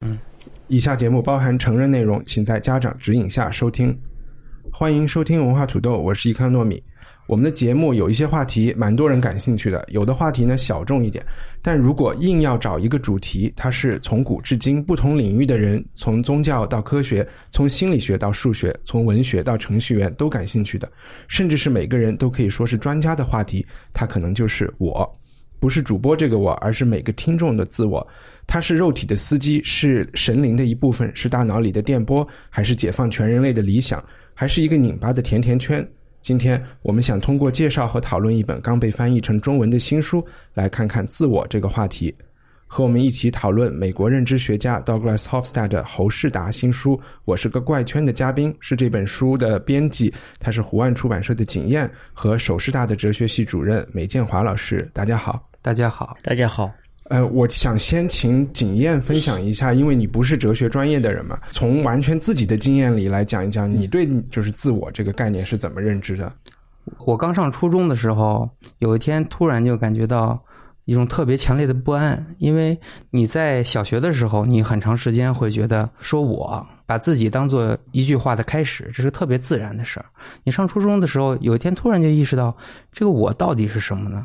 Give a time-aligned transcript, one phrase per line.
[0.00, 0.16] 嗯
[0.68, 3.96] 以下节目包含成人内容，请在家长指引下收听。
[4.70, 6.80] 欢迎收听文化土豆，我是一康糯米。
[7.26, 11.24] 我们的节目有一些话题蛮多人感兴趣的，有的话题呢小众一点。
[11.62, 20.90] 但如果硬要找一个主题，它是从古至今不同领域的人，从宗教到科学，从心理学到数学，从文学到程序员都感兴趣的，
[21.28, 25.10] 甚至是每个人都可以说是专家的话题，它可能就是我，
[25.60, 28.06] 不是主播这个我，而是每个听众的自我。
[28.46, 34.02] 他是肉体的司机，是神灵的一部分，是大脑里的电波，还是解放全人类的理想，
[34.34, 35.86] 还是一个拧巴的甜甜圈？
[36.20, 42.14] 今天我们想通过介绍和讨论一本刚被翻译成中文的新书，来看看自我这个话题。
[42.70, 54.86] 和我们一起讨论美国认知学家 Douglas Hofstad 的侯世达新书《我是个怪圈》的嘉宾是这本书的编辑，他是湖岸出版社的景燕和首师大的哲学系主任梅建华老师。
[54.92, 56.70] 大家好，大家好，大家好。
[57.10, 66.32] 呃，我想先请景燕分享一下，因为你不是哲学专业的人嘛，从完全自己的经验里来讲一讲，你对就是自我这个概念是怎么认知的？
[67.04, 68.48] 我刚上初中的时候，
[68.78, 70.40] 有一天突然就感觉到
[70.84, 72.78] 一种特别强烈的不安，因为
[73.10, 80.06] 你在小学的时候，你很长时间会觉得说我把自己当做一句话的开始，这是特别自然的事儿。
[80.44, 82.56] 你上初中的时候，有一天突然就意识到，
[82.92, 84.24] 这个我到底是什么呢？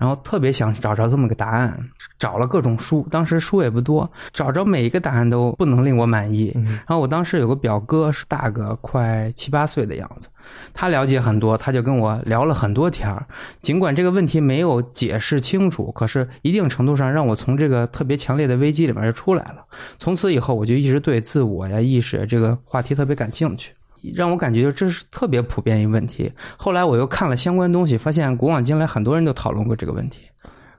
[0.00, 1.78] 然后特别想找着这么个答案，
[2.18, 6.50] 找了各种书，当时书也不多，找着每一个答案都不能令我满意。
[6.64, 10.28] 然后我当时有个表哥是大个快七八岁的样子，
[10.72, 13.26] 他了解很多，他就跟我聊了很多天儿。
[13.60, 19.56] 尽管这个问题没有解释清楚，可是一定程度上让我从这个特别强烈的危机里面就出来了。
[19.98, 23.72] 从此以后，我就一直对自我呀、意识这个话题特别感兴趣。
[24.14, 26.30] 让我感觉这是特别普遍一个问题。
[26.56, 30.22] 后来我又看了相关东西，发现古往今来很多人都讨论过这个问题。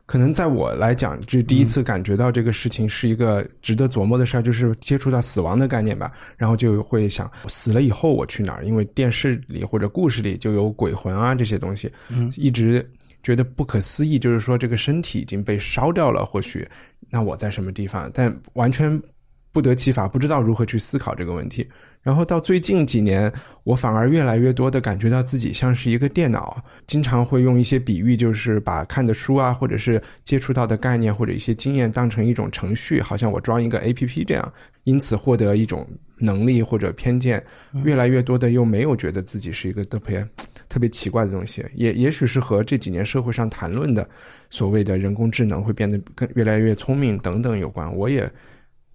[0.07, 6.11] 可能在我来讲，就第一次感觉到这个事情是一个值得琢磨的事儿，就是接触到死亡的概念吧。
[6.35, 8.65] 然后就会想，死了以后我去哪儿？
[8.65, 11.89] 因为电视里或者故事里就有鬼魂啊这些东西，
[12.35, 12.85] 一直
[13.23, 14.19] 觉得不可思议。
[14.19, 16.67] 就是说，这个身体已经被烧掉了，或许
[17.09, 18.11] 那我在什么地方？
[18.13, 19.01] 但完全
[19.53, 21.65] 不得其法，不知道如何去思考这个问题。
[22.01, 23.31] 然后到最近几年，
[23.63, 34.53] 我反而越来越多的感觉到自己像是一个电脑，经常会用一些比喻，就是把看的书啊，或者是接触到的概念或者一些经验当成一种程序，好像我装一个 A P P 这样，
[34.85, 37.44] 因此获得一种能力或者偏见。
[37.84, 40.28] 越来越多的又没有觉得自己是一个特别
[40.68, 44.09] 特别奇怪的东西，也也许是和这几年社会上谈论的
[44.50, 47.95] 所谓的人工智能会变得更越来越聪明等等有关。
[47.95, 48.28] 我也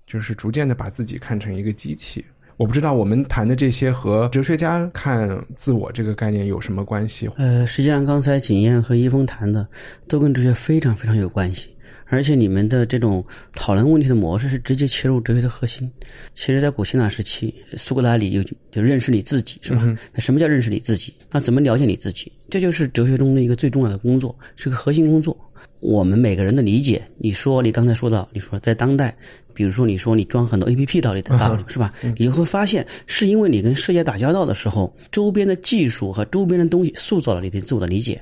[0.08, 2.24] 就是逐渐的把自己看成一个机器。
[2.56, 7.28] 我不知道我们谈的这些和哲学家看自我这个概念有什么关系？
[7.36, 9.66] 呃，实际上刚才景燕和一峰谈的
[10.08, 11.68] 都跟哲学非常非常有关系，
[12.06, 13.22] 而且你们的这种
[13.54, 15.90] 讨论问题的模式是直接切入哲学的核心。
[16.34, 19.82] 其实，在古希腊时期，苏格拉底有就认识你自己，是吧？
[20.14, 21.12] 那什么叫认识你自己？
[21.30, 22.32] 那怎么了解你自己？
[22.48, 25.38] 这就是哲学中的一个最重要的工作，是个核心工作。
[25.80, 29.16] 我们每个人的理解，你说你刚才说到，你说在当代，
[29.52, 31.94] 比如说你说你装很多 A P P 道理的道理是吧？
[32.18, 38.20] 你会发现是因为你跟世界打交道的时候，周边的技术和周边的东西塑造了你对自我的理解。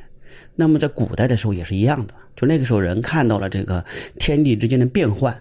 [0.57, 3.85] 那么在古代的时候也是一样的，就那个时候人看到了这个
[4.19, 5.37] 天地之间的变换，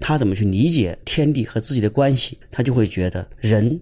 [0.00, 2.36] 他怎么去理解天地和自己的关系？
[2.50, 3.78] 他就会觉得人。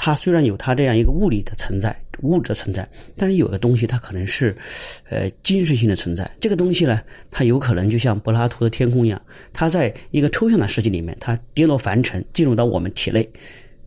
[0.00, 4.56] 他虽然有他这样一个物理的存在、物质的存在，但是有个东西它可能是，
[5.08, 6.28] 呃，精神性的存在。
[6.40, 9.20] 这个东西呢，它有可能就像柏拉图的天空一样，
[9.52, 13.28] 它在一个抽象的世界里面，它跌落凡尘，进入到我们体内，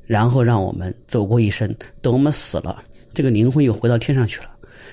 [0.05, 1.75] 然后让我们走过一生。
[2.01, 2.83] 等我们死了，
[3.13, 4.49] 这个灵魂又回到天上去了。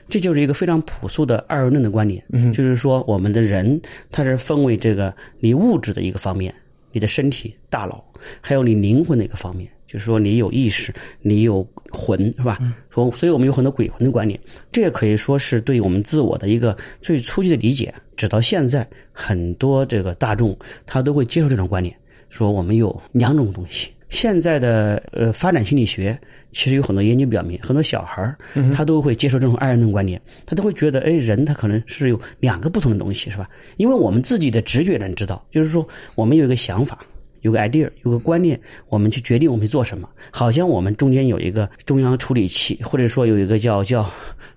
[0.08, 3.80] 这就是一个非常朴素的二元论的观点，就是说我们的人
[4.10, 6.54] 它是分为这个你物质的一个方面，
[6.92, 8.02] 你的身体、大脑，
[8.40, 9.70] 还有你灵魂的一个方面。
[9.88, 12.58] 就是说，你有意识，你有魂，是吧？
[12.90, 14.38] 说，所以我们有很多鬼魂的观念，
[14.70, 17.92] 这也可以说是对我们自我的一个最初级的理解。
[18.14, 20.54] 直到现在，很多这个大众
[20.84, 21.96] 他都会接受这种观念，
[22.28, 26.18] 说我们有两种东西，现在的呃发展心理学
[26.52, 28.36] 其实有很多研究表明，很多小孩儿
[28.74, 33.48] 他都会接受这种二元论观念，他都会觉得，哎，人他可能是有两个不同的东西，是吧？
[33.78, 36.98] 因为我们自己的直觉能知道，就是说我们有一个想法。
[37.42, 40.08] 有个 idea，有个观念，我们去决定我们去做什么。
[40.30, 44.08] 好像我们中间有一个中央处理器，或者说有一个叫叫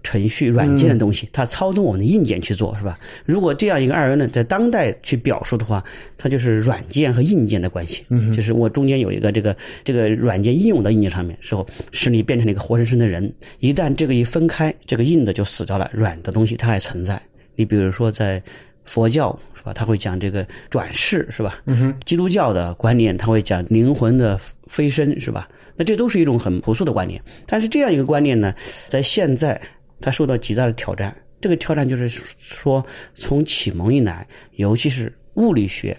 [0.03, 2.97] 程序软件的东西，它操纵我们的硬件去做，是吧？
[3.25, 5.83] 如果这样一个二元论在当代去表述的话，
[6.17, 8.03] 它就是软件和硬件的关系。
[8.09, 13.31] 嗯，就是我中间有一个这个这个软件应用到硬件上面时候，使你变成了一个活生生的人。
[13.59, 17.21] 一旦这个一分开，这个硬的就死掉了，软的东西它还存在。
[17.55, 18.41] 你比如说在
[18.91, 19.37] 佛教。
[19.61, 19.71] 是吧？
[19.75, 21.61] 他会讲这个转世，是吧？
[21.67, 21.95] 嗯哼。
[22.03, 24.35] 基督教的观念，他会讲灵魂的
[24.65, 25.47] 飞升，是吧？
[25.75, 27.21] 那这都是一种很朴素的观念。
[27.45, 28.55] 但是这样一个观念呢，
[28.87, 29.61] 在现在
[29.99, 31.15] 它受到极大的挑战。
[31.39, 32.83] 这个挑战就是说，
[33.13, 35.95] 从启蒙以来，尤其是物理学、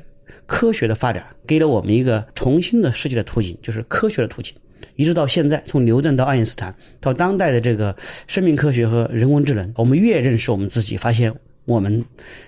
[0.46, 4.52] 科学的发展，给了我们一个重新的世界的图景，就是科学的图景。
[4.96, 7.94] 一直到现在，从牛顿到爱因斯坦，到当代的这个
[8.26, 11.32] 生命科学和人工智能，我们越认识我们自己，发现。
[11.64, 12.04] 我们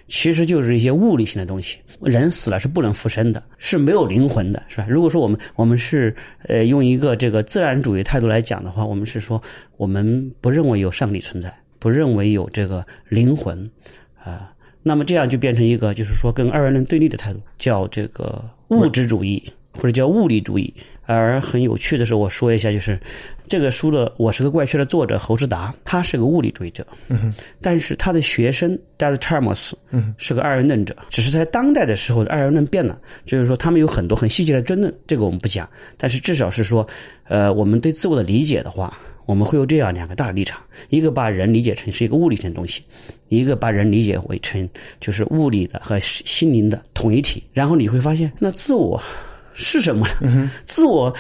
[0.09, 4.87] 其实就是一些物理性的东西，人死了是不能复生的，是没有灵魂的，是吧？
[4.89, 6.15] 如果说我们我们是
[6.49, 9.41] 呃用一个这个自然主义态度来讲的话，我们是说
[9.77, 13.71] 我们不认为有上帝存在，不认为有这个灵魂
[14.23, 14.53] 啊，
[14.83, 20.73] 那么这样就变成一个就是说跟二元论对立的态度，叫这个物质主义或者叫物理主义。
[21.07, 22.99] 而很有趣的是，我说一下，就是
[23.47, 30.97] 这个书的《我是个怪圈》的作者侯志达，他是个物理主义者，嗯，但是他的学生戴尔查尔莫斯，嗯，是个二元论者。
[31.11, 35.69] 只是在当代的时候，二元论变了，就是说他们有很多很细节的争论，这个我们不讲。
[35.97, 36.87] 但是至少是说，
[37.25, 38.97] 呃，我们对自我的理解的话，
[39.27, 42.83] 我们会有这样两个大的立场：一个把人理解成是一个物理性的东西，
[43.29, 44.67] 一个把人理解为成
[45.01, 47.43] 就是物理的和心灵的统一体。
[47.53, 49.01] 然后你会发现，那自我。
[49.57, 50.51] 是什么呢？
[50.65, 51.15] 自我，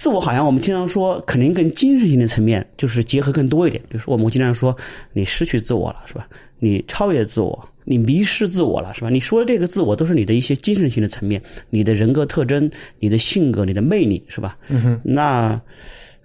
[0.00, 3.82] 自我好像我们经常说，肯定跟精神性的层面就是结合更多一点。
[3.86, 4.74] 比如说，我们经常说
[5.12, 6.26] 你失去自我了，是吧？
[6.58, 9.10] 你超越自我，你迷失自我了，是吧？
[9.10, 14.56] 你说的这个自我都是你的一些精神性的层面，你的人格特征、你的性格、你的魅力，是吧？
[14.68, 15.60] 嗯哼那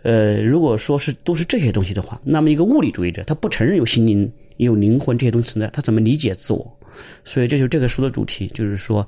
[0.03, 6.79] 呃，如果说是都是这些东西的话，那么一个物理主义者他不承认有心灵、有灵魂这些东西存在，他怎么理解自我？
[7.25, 9.05] 所以这就这个书的主题，就是说。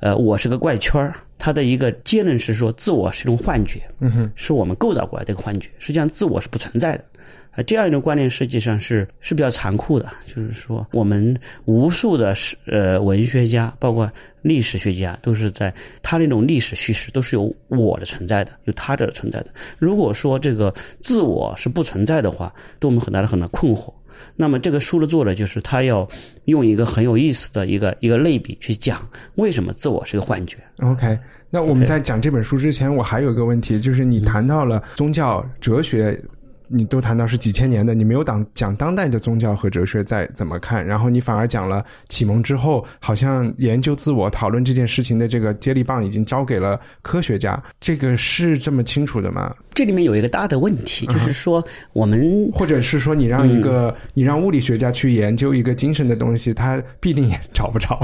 [0.00, 1.16] 呃，我是个怪圈儿。
[1.38, 5.70] 他的一个结论是说，自我是一种幻觉，嗯哼，是我们构造过来的一个幻觉。
[5.78, 7.04] 实际上，自我是不存在的。
[7.52, 10.08] 啊，这样一种观念实际上是是比较残酷的。
[10.24, 14.10] 就是说，我们无数的是呃文学家，包括
[14.42, 19.46] 历史学家，都是在他那种历史叙事都是有我的存在的，有他者的存在的。
[19.78, 23.92] 如果说这个自我是不存在的话，对我们很大的很大困惑。
[24.36, 26.08] 那么这个书的作者就是他要
[26.44, 30.56] 用一个很有意思的一个一个类比去讲为什么自我是个幻觉。
[30.80, 31.18] OK，
[31.50, 36.20] 那我们在讲这本书之前，我还有一个问题，就是你谈到了宗教哲学。
[36.68, 49.54] 你都谈到是几千年的，你没有讲讲当代的宗教和哲学在怎么看，然后你反而讲了启蒙之后，好像研究自我、讨论这件事情的这个接力棒已经交给了科学家，这个是这么清楚的吗？
[49.74, 57.98] 这里面有一个大的问题，就是说我们或者是说你让一个你让物理学家去研究一个精神的东西，他必定也找不着。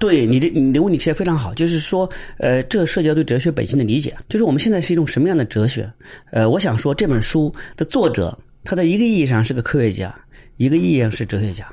[0.00, 5.88] 对你的你的问题提的非常好，就是说，呃，这涉及到对哲学本性的理解，就是我们现在是一种什么样的哲学？
[6.32, 10.12] 呃，我想说这本书的作者，他在一个意义上是个科学家，
[10.56, 11.64] 一个意义上是哲学家。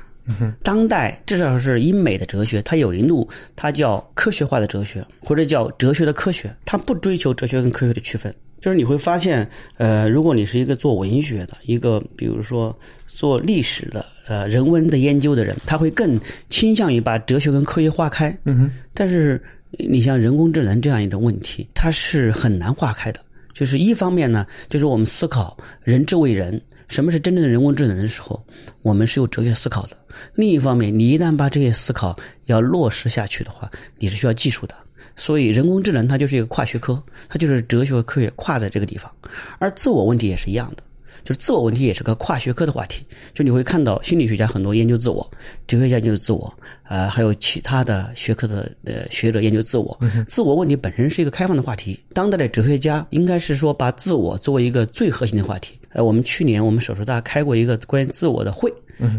[0.62, 3.26] 当代至少是英美的哲学，它有一路，
[3.56, 8.34] 它叫科学化的哲学，或者叫哲学的科学，它不追求哲学跟科学的区分。
[8.60, 16.18] 就是你会发现，呃，如果你是一个做文学的，一个比如说做历史的，呃，人文的研究的人，他会更
[16.50, 18.36] 倾向于把哲学跟科学划开。
[18.44, 18.70] 嗯哼。
[18.92, 19.42] 但是
[19.78, 23.20] 你像人工智能这样一种问题，它是很难划开的。
[23.54, 28.44] 就是一方面呢，就是我们思考人之为人，什么是真正的人工智能的时候，
[28.82, 29.96] 我们是有哲学思考的。
[30.34, 34.74] 另一方面，你一旦把这些思考要落实下去的话，你是需要技术的。
[35.18, 39.12] 所以，人工智能它就是一个跨学科，它就是哲学和科学跨在这个地方。
[39.58, 40.82] 而自我问题也是一样的，
[41.24, 43.04] 就是自我问题也是个跨学科的话题。
[43.34, 45.28] 就你会看到心理学家很多研究自我，
[45.66, 46.54] 哲学家研究自我，
[46.88, 49.98] 呃，还有其他的学科的呃学者研究自我。
[50.28, 51.98] 自我问题本身是一个开放的话题。
[52.12, 55.76] 当代的哲学家应该是说把自我作为一个最核心的话题。
[55.94, 58.72] 呃，我们去年我们手术大开过一个关于自我的会，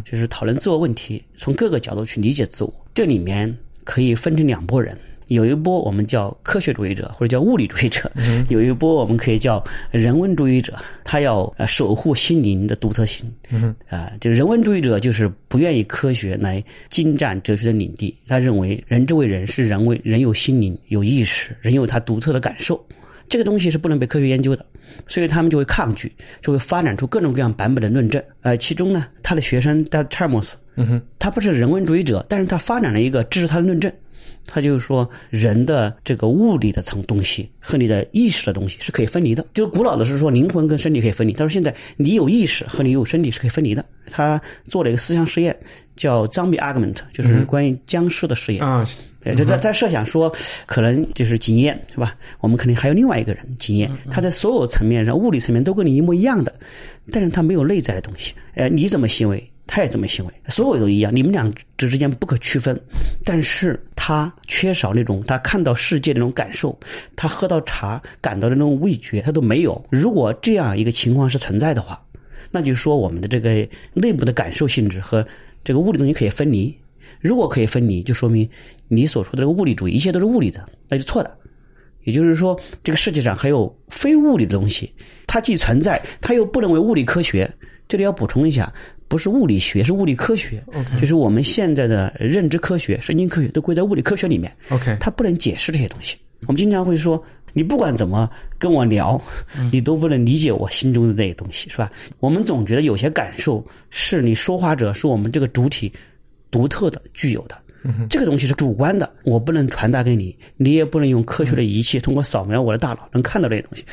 [0.06, 2.74] 就是讨论自我问题，从各个角度去理解自我。
[2.94, 3.54] 这里面
[3.84, 4.98] 可以分成两拨人。
[5.30, 8.12] 有一波我们叫科学主义者或者叫物理主义者，
[8.50, 13.32] 有一波我们可以叫人文主义者，他要呃守护心灵的独特性。
[13.88, 22.84] 啊，就人文主义者就是不愿意科学来侵占哲学的领地，他认为人之为人是人为人有心灵有意识，人有他独特的感受。
[23.28, 24.66] 这个东西是不能被科学研究的，
[25.06, 28.20] 所以他们就会抗拒，就会发展出各种各样版本的论证。
[28.42, 33.94] 呃，其中呢，他的学生叫查尔莫斯，嗯哼，他不是人文主义者，但是他发展了一个支持他的论证。
[34.50, 39.46] 他就是说，人的这个物理的层东西和你的意识的东西是可以分离的。
[39.54, 43.86] 就是古老的是说灵魂跟身体可以分离，他说现在你有意识和你有身体是可以分离的。
[44.12, 45.56] 他做了一个思想实验，
[45.96, 48.66] 叫 zombie argument，就是关于僵尸的实验。
[48.66, 48.84] 啊，
[49.24, 50.34] 对，就在在设想说，
[50.66, 52.16] 可能就是经验是吧？
[52.40, 56.52] 我们肯定还有另外一个人经验，他在所有层面上，物理层面都跟你一模一样的，
[57.12, 58.34] 但是他没有内在的东西。
[58.56, 59.49] 呃，你怎么行为？
[59.72, 61.48] 他也这么行为，所有都一样，你们俩
[61.78, 62.76] 之之间不可区分。
[63.24, 66.76] 但是他缺少那种他看到世界那种感受，
[67.16, 69.86] 他喝到茶感到的那种味觉，他都没有。
[69.92, 72.04] 如果这样一个情况是存在的话，
[72.50, 75.24] 那就说我们的这个内部的感受性质和
[75.64, 76.76] 这个物理东西可以分离。
[77.22, 78.50] 如果可以分离，就说明
[78.88, 81.38] 你所说的这个物理主义一切都是物理的，那就错的。
[82.06, 84.92] 也就是说，这个世界上还有非物理的东西，
[85.28, 87.48] 它既存在，它又不能为物理科学。
[87.88, 88.74] 这里要补充一下。
[89.10, 90.64] 不是物理学，是物理科学。
[90.68, 94.56] OK，就是我们现在的认知科学、神经科学都归在物理科学里面。
[94.70, 96.16] OK，它不能解释这些东西。
[96.46, 99.22] 我们经常会说，你不管怎么跟我聊，
[99.72, 101.92] 你都不能理解我心中的那些东西，是吧？
[102.20, 105.92] 我们总觉得有些感受是你说话者，是我们这个主体
[106.50, 107.58] 独特的、具有的。
[108.10, 113.84] 这个东西是主观的，我不能传达给你，你也不能用科学的仪器通过扫描我的大脑能看到这些东西。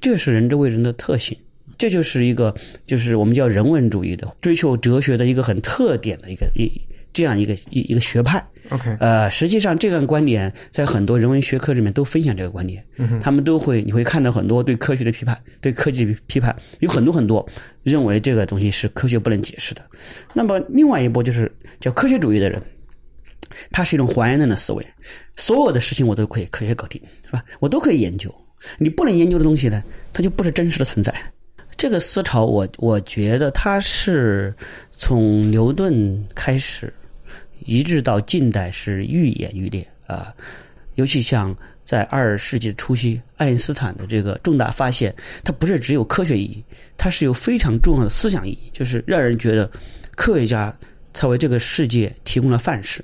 [0.00, 1.36] 这是人之为人的特性。
[1.80, 2.54] 这就是一个，
[2.86, 6.70] 就是我们叫人文主义的追求哲学的一个很特点的一个一
[7.10, 8.44] 这样一个一一个学派。
[8.68, 12.84] OK，呃，实际上这个观点在很多人文学科里面都分享这个观点，
[13.22, 17.48] 他们都会你会看到很多对科学的批判，对科技批判，有很多很多
[17.82, 19.82] 认为这个东西是科学不能解释的。
[20.34, 22.62] 那么另外一波就是叫科学主义的人，
[23.72, 24.86] 他是一种还原论的思维，
[25.34, 27.42] 所有的事情我都可以科学搞定，是吧？
[27.58, 28.32] 我都可以研究，
[28.78, 29.82] 你不能研究的东西呢，
[30.12, 31.12] 它就不是真实的存在。
[31.80, 34.54] 这个思潮我，我觉得它是
[34.92, 36.92] 从牛顿开始，
[37.64, 40.30] 一直到近代是愈演愈烈啊。
[40.96, 46.62] 尤其像在二十世纪初期，爱因斯坦的这个重大发现，它不是只有科学意义，
[46.98, 49.70] 它是有非常重要的思想意义，就是让人觉得
[50.14, 50.76] 科学家
[51.14, 53.02] 才为这个世界提供了范式。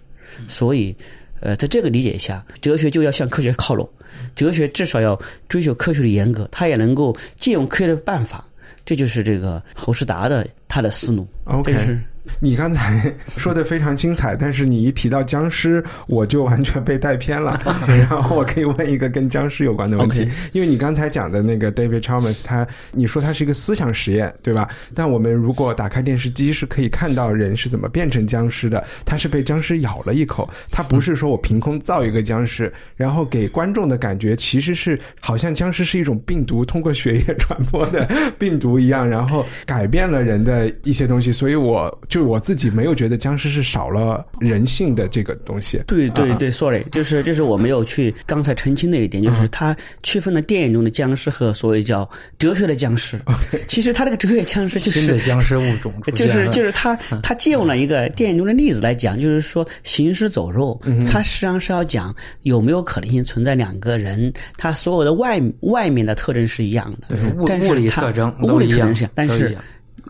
[0.48, 0.94] 所以，
[1.40, 3.88] 呃，在这个理解下，哲学就要向科学靠拢，
[4.34, 5.18] 哲学至少要
[5.48, 8.46] 追求科学的严格，它也能够借用科学的办法。
[8.86, 11.26] 这就是这个侯世达的他的思路。
[11.44, 12.00] OK 这是
[12.40, 17.58] 你刚才 说的非常精彩，但是你一提到僵尸，我就完全被带偏了。
[17.86, 24.68] 然后我可以问一个跟僵尸有关的问题因为你刚才讲的那个 David Chalmers，他你说他是一个思想实验，对吧？
[24.94, 28.84] 但我们如果打开电视机，是可以看到人是怎么变成僵尸的。
[29.04, 41.32] 他是被僵尸咬了一口，他不是说我凭空造一个僵尸，然后给观众的感觉其实是好像僵尸是一种病毒通过血液 传播的病毒一样，然后改变了人的一些东西。
[41.32, 45.78] 所以我就我自己没有觉得僵尸是少了人性的这个东西。
[45.78, 52.08] 啊对对对，sorry，就是就是我没有去刚才澄清的一点，就是他区分了电影中的僵尸和所谓叫
[52.38, 53.20] 哲学的僵尸。
[53.66, 69.62] 其实他这个哲学僵尸就是新的僵尸物种就是就是他他借用了一个电影中的例子来讲，就是说行尸走肉，他实际上是要讲有没有可能性存在两个人，他所有的外外面的特征是一样的物，但是物理特征物都一样理特征是一样，但是都一样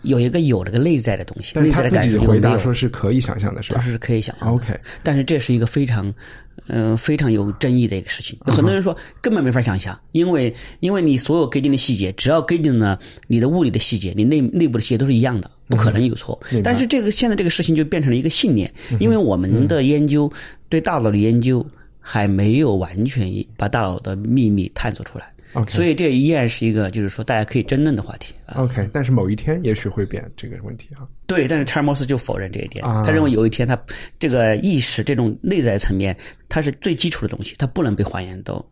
[0.06, 4.54] 有一个有这个内在的东西，内在的感自己回答说是可以想象的，是都吧是可以想象的。
[4.54, 6.12] ？OK，但是这是一个非常，
[6.68, 8.38] 呃，非常有争议的一个事情。
[8.46, 16.40] 有很多人说根本没法想象，因为因为你所有给定的细节，只要给定了你的物理的细节，你内内部的细节都是一样的，不可能有错。
[16.62, 20.32] 但是这个现在这个事情就变成了一个信念，因为我们的研究
[20.68, 21.66] 对大脑的研究
[22.00, 25.32] 还没有完全把大脑的秘密探索出来。
[25.56, 28.62] OK 所以这依然是一个，就是说大家可以争论的话题啊。
[28.62, 31.06] OK，但是某一天也许会变这个问题啊。
[31.26, 33.78] 对，但是查尔莫斯就否认这一点，啊他认为有一天他
[34.18, 36.16] 这个意识这种内在层面，
[36.48, 38.64] 它是最基础的东西，它不能被还原到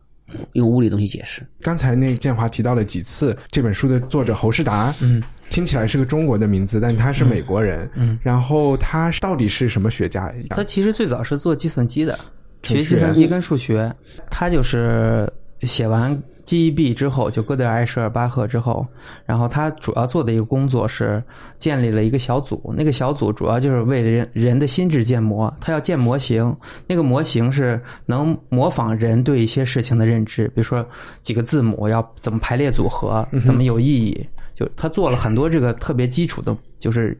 [0.53, 1.41] 用物理东西解释。
[1.61, 10.33] 刚才那建华提到了几次这本书的作者侯世达，嗯，听起来是个中国的名字，但他是美国人，嗯，然后他到底是什么学家？
[10.49, 12.17] 他其实最早是做计算机的，
[12.63, 13.93] 学计算机跟数学。
[14.29, 18.85] 他就是写完 GEB 之后，就哥德尔、艾舍尔、巴赫之后，
[19.25, 21.23] 然后他主要做的一个工作是
[21.57, 26.55] 建立了一个小组，那个小组主要就是为了人人的心智建模，他要建模型，
[26.87, 30.85] 那个模型是能模仿人对一些事情的认知，比如说
[31.21, 34.25] 几个字母要怎么排列组合，怎么有意义。
[34.55, 37.17] 就他做了很多这个特别基础的，就是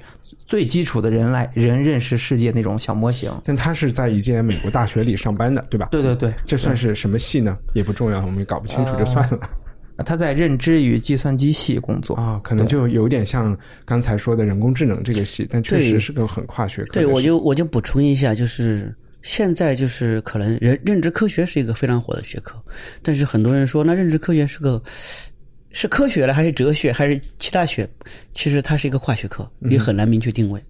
[0.47, 3.29] 最基础的人来人认识世界那种小模型。
[3.43, 5.89] 但他是在一间美国大学里上班的，对吧？
[5.91, 7.57] 对对对，这算是什么系呢？
[7.73, 9.39] 也不重要，我们也搞不清楚就算了。
[10.05, 16.93] 他在认知与计算机系工作啊，可能就有点像刚才说的人工智能这个系，但确实是个很跨学科。
[16.93, 22.61] 对，我就我就补充一下，就是现在就是可能人认知科学是一个非常火的学科，
[23.01, 24.81] 但是很多人说那认知科学是个。
[25.75, 27.86] 是科学了还是哲学还是其他学？
[28.34, 30.63] 其实它是一个跨学科，你很难明确定位。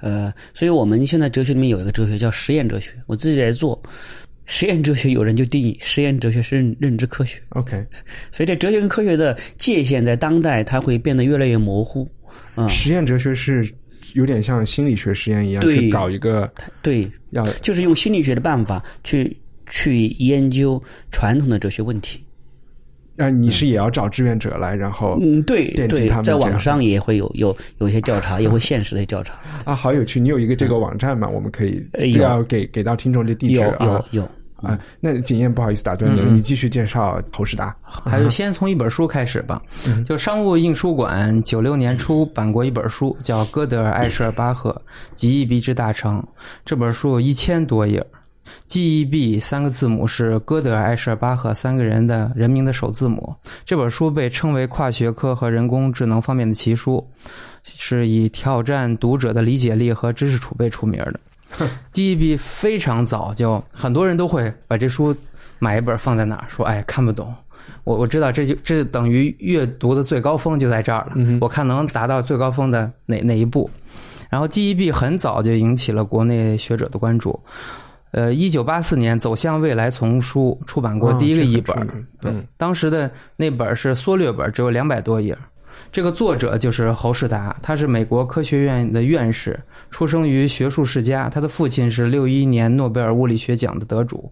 [0.00, 3.82] 呃，所以我们现在哲学里面有一个哲学叫实验哲学，我自己在做
[4.44, 7.40] 实验哲学，有人就定义实验哲学是认认知科学。
[7.50, 7.82] OK，
[8.30, 12.06] 所以这哲学跟科学的界限在当代它会变得越来越模糊。
[12.56, 13.66] 嗯，实验哲学是
[14.12, 16.52] 有点像心理学实验一样去搞一个
[16.82, 19.34] 对，要就是用心理学的办法去
[19.70, 22.22] 去研究传统的哲学问题。
[23.20, 29.34] 那你是也要找志愿者来，然后嗯，对对，在网上也会有有有一些调查，也会现实的调查
[29.64, 30.18] 啊，好有趣！
[30.18, 31.28] 你有一个这个网站吗？
[31.28, 34.78] 我们可以要给给到听众这地址啊，有有啊。
[35.00, 37.76] 那景燕不好意思打断你，你继续介绍侯世达。
[37.82, 39.60] 还是先从一本书开始吧，
[40.02, 44.80] 就商务印书馆九六年出版过一本书，叫《哥德尔艾舍尔巴赫
[45.14, 46.18] 及 EB 之大成》，
[46.64, 48.02] 这本书一千多页。
[48.66, 53.34] G E B 三个字母是歌德尔、艾舍巴赫三个人的人名的首字母。
[53.64, 57.06] 这本书被称为跨学科和人工智能方面的奇书，
[57.64, 61.20] 是以挑战读者的理解力和知识储备出名的。
[61.92, 65.14] G E B 非常早就，很多人都会把这书
[65.58, 67.34] 买一本放在那儿，说：“哎，看不懂。”
[67.84, 71.16] 我我知道，这就这等于阅读的最高峰就在这儿了。
[71.40, 73.68] 我看能达到最高峰的哪哪一步？
[74.30, 77.38] 然后 G E B 很早就引起了国内学者的关注。
[78.12, 85.36] 呃，一九八四年《走向未来》丛书出版过第一个译本，对，当时的那本是缩略本，只有两百多页。
[85.92, 89.58] 这个作者就是侯世达，他是美国科学院的院士，
[89.90, 91.28] 出生于学术世家。
[91.28, 94.30] 他的父亲是六一年诺贝尔物理学奖的得主。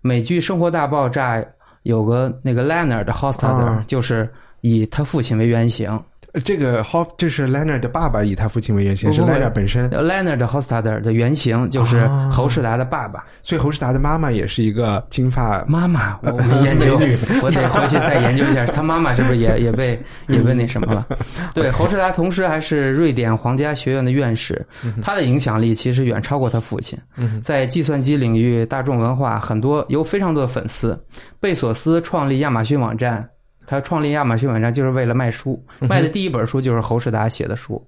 [0.00, 1.36] 美剧《生活大爆炸》
[1.82, 4.28] 有个那个 Leonard Hofstadter，就是
[4.62, 6.00] 以他父亲为原型。
[6.44, 6.82] 这个
[7.18, 9.90] 就是 Leonard 的爸爸，以他父亲为原型，是 Leonard 本身。
[9.90, 16.18] Leonard Hofstadter 的原型就是侯世达的爸爸，所以侯世达的妈妈也是一个金发妈妈。
[16.22, 16.98] 我没研究，
[17.42, 21.06] 我得回去再研究一下，他妈妈是不是也也被也被那什么了？
[21.54, 24.64] 对，侯世达同时还是瑞典皇家学院的院士，
[25.02, 26.98] 他的影响力其实远超过他父亲。
[27.42, 30.98] 在计算机领域、大众文化，很多有非常多的粉丝。
[31.38, 33.28] 贝索斯创立亚马逊网站。
[33.66, 37.82] 他创立亚马逊网站就是为了卖书，卖的第一本书就是侯世达写的书，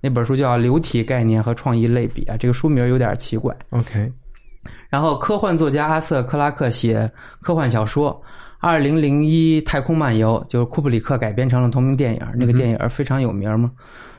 [0.00, 3.54] 那本书叫《流体概念和创意类比》啊，这个书名有点奇怪。
[3.70, 4.10] OK，
[4.88, 8.12] 然后科幻作家阿瑟克拉克写科幻小说，
[8.58, 13.70] 《二零零一太空漫游》就是库布里克改编成了同名电影，那个电影非常有名嘛。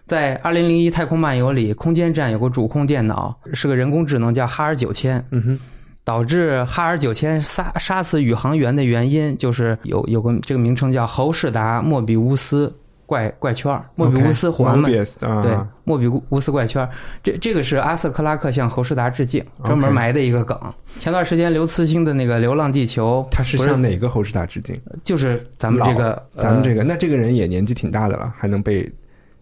[0.03, 5.23] 在《二零零一太空漫游》里，空间站有个主控电脑，是个人工智能，叫哈尔九千。
[5.31, 5.59] 嗯哼。
[6.03, 12.73] 导致哈尔九千杀杀死宇航员的原因，就是有有个这个名称叫侯世达莫比乌斯
[13.05, 16.87] 怪怪圈莫比乌斯环嘛，对，莫比乌斯怪圈
[17.21, 20.57] 这这个是阿瑟克拉克向侯世达致敬，专门埋的一个梗。
[20.97, 24.79] 前段时间刘慈欣的那个《流浪地球》，他是向哪个侯世达致敬？
[25.03, 28.89] 就是咱们这个，咱们这个，那这个人也年纪挺大的了，还能被？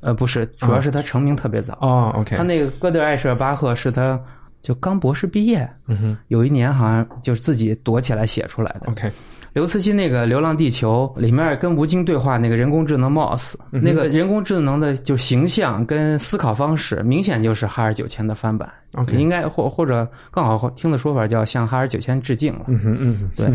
[0.02, 1.78] 呃，不是，主要是他成名特别早。
[1.82, 4.20] 哦，OK，他那个哥德尔艾舍巴赫是他。
[4.62, 8.92] 就刚博士毕业，嗯哼，有一年好像就是自己躲起来写出来的。
[8.92, 9.12] OK，
[9.54, 18.72] 刘慈欣那个《流浪地球》里面跟吴京对话那个人工智能 Moss，那个人工智能的就形象跟思考方式，明显就是哈尔九千的翻版。
[18.96, 22.66] OK，应该或或者更好听的说法叫向哈尔九千致敬了。
[22.68, 23.50] 嗯哼嗯，对。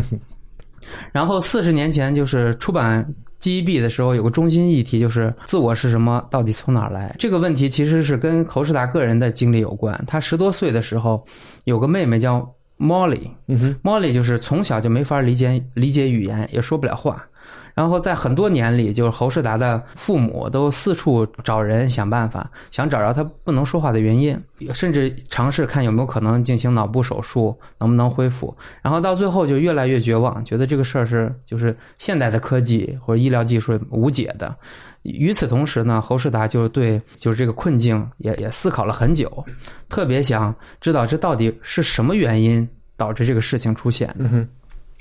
[1.11, 3.05] 然后四十年前就是出版。
[3.37, 7.15] G E B 的时候有个中心议题就是自我是什么，到底从哪儿来？
[7.19, 10.03] 这个问题其实是跟侯世达个人的经历有关。
[10.07, 11.23] 他十多岁的时候
[11.65, 17.25] 有个妹妹叫 Molly，Molly 就是从小就没法理解理解语言，也说不了话。
[17.75, 24.39] 然后在很多年里，就是侯世达的父母都四处找人想办法，想找着他不能说话的原因，
[24.73, 28.55] 甚至尝试看有没有可能进行脑部手术，能不能恢复。
[28.81, 34.55] 然后到最后就越来越绝望，觉得这个事儿是就是现代的科技或者医疗技术无解的。
[35.03, 39.45] 与此同时呢，侯世达就是对就是这个困境也也思考了很久，
[39.89, 44.15] 特别想知道这到底是什么原因导致这个事情出现。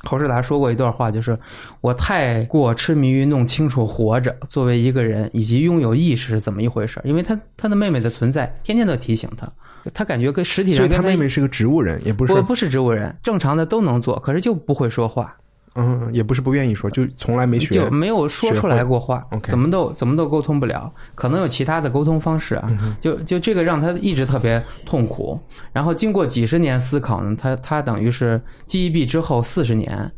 [0.04, 1.38] 侯世达说过一段话，就是
[1.80, 9.50] 我太过痴迷于弄清楚活着作为一个人以及拥有意识是怎么一回事因为他他的妹妹的存在，天天都提醒他，
[9.92, 15.36] 他感觉跟实体上，所以他妹妹是个植物人，也不是不不是植物人，正常的都能做，可是就不会说话。
[15.74, 22.70] 嗯，也不是不愿意说，就从来没学，就没有说出来过话，怎么都怎么都沟通不了，可能有其他的沟通方式啊。
[23.00, 25.38] 就就这个让他一直特别痛苦。
[25.72, 30.10] 然后经过几十年思考呢，他他等于是 G E B 之后四十年，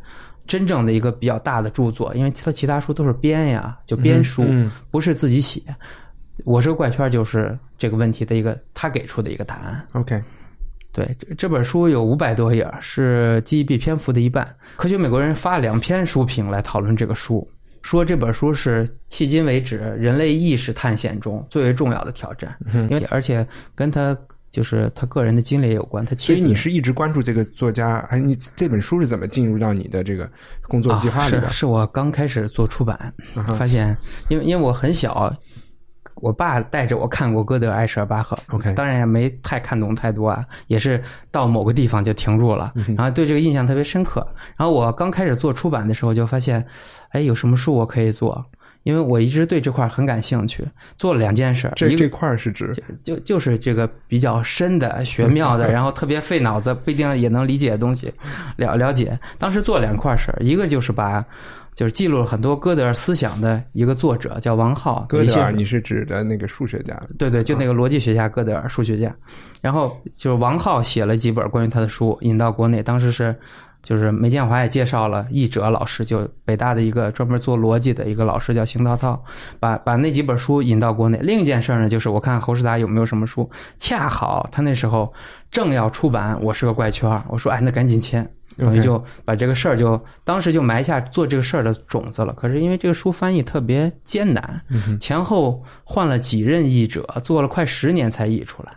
[0.45, 5.61] 真正的一个比较大的著作，因为他其他书都是编呀，就编书，嗯不是自己写。
[6.45, 9.83] 我是个怪圈，就是这个问题的一个他给出的一个答案。
[9.93, 10.21] OK，
[10.97, 14.47] 对，这这本书有五百多页，是记忆 b 篇幅的一半。
[14.77, 17.47] 科学美国人发了两篇书评来讨论这个书，
[17.83, 22.57] 说这本书是迄今为止人类意识探险中最为重要的挑战，
[22.89, 24.17] 因为而且跟他
[24.49, 26.03] 就是他个人的经历也有关。
[26.03, 30.27] 他所以你是一直关注这个作家，还你这本书是怎么进入到你的这个
[30.63, 31.49] 工作计划里的啊？
[31.49, 33.13] 是是我刚开始做出版，
[33.55, 33.95] 发现
[34.29, 35.31] 因为因为我很小，
[36.21, 41.01] 我爸带着我看过歌德、埃舍尔巴赫 OK 当然也没太看懂太多啊，也是
[41.31, 44.25] 到某个地方就停住了，然后对这个印象特别深刻。
[44.55, 46.65] 然后我刚开始做出版的时候就发现，
[47.09, 48.45] 哎，有什么书我可以做？
[48.83, 52.71] 因为我一直对这块儿很感兴趣，做了两件事儿，一个这这块儿是指
[53.03, 58.13] 就就是这个比较深的、玄妙的， 然后特别费脑子，不一定也能理解的东西，
[58.55, 59.19] 了了解。
[59.37, 61.25] 当时做两块事儿，一个就是把
[61.77, 66.99] 就是记录了很多哥德尔思想的一个作者叫王浩，哥德尔，你是指的那个数学家？
[67.19, 69.15] 对对，就那个逻辑学家哥德尔，数学家。
[69.61, 72.81] 然后就是王浩写了几本关于他的书，引到国内。
[72.81, 73.35] 当时是
[73.83, 79.23] 就是梅建华也介绍了译者老师，就北大的一个专门做逻辑的一个老师叫邢涛涛，
[79.59, 81.19] 把把那几本书引到国内。
[81.21, 85.13] 另一件事呢，就是我看侯世达有没有什么书，恰好他那时候
[85.51, 88.27] 正要出版《我是个怪圈》，我说哎，那赶紧签。
[88.57, 92.33] 等于就把这个事儿就当时就埋下做这个事儿的种子了。
[92.33, 94.61] 可是因为这个书翻译特别艰难，
[94.99, 98.73] 前后换了几任译者，做了快十年才译出来。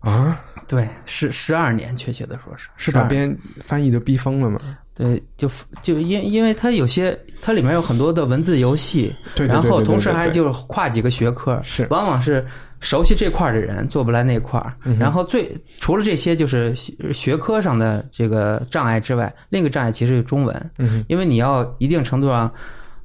[0.00, 4.60] 啊，对，十十二年，确切的说是是把编翻译都逼疯了吗？
[4.96, 5.48] 对，就
[5.82, 11.86] 就因因为它有些它里面有很多的文字游戏，对对对然后同时还就是跨几个学科，是。
[11.90, 12.44] 往往是
[12.80, 14.72] 熟悉这块儿的人做不来那块儿。
[14.84, 22.50] 嗯然后最除了这些就是学学科上的这个障碍之外，另一个障碍其实是中文，嗯因为你要一定程度上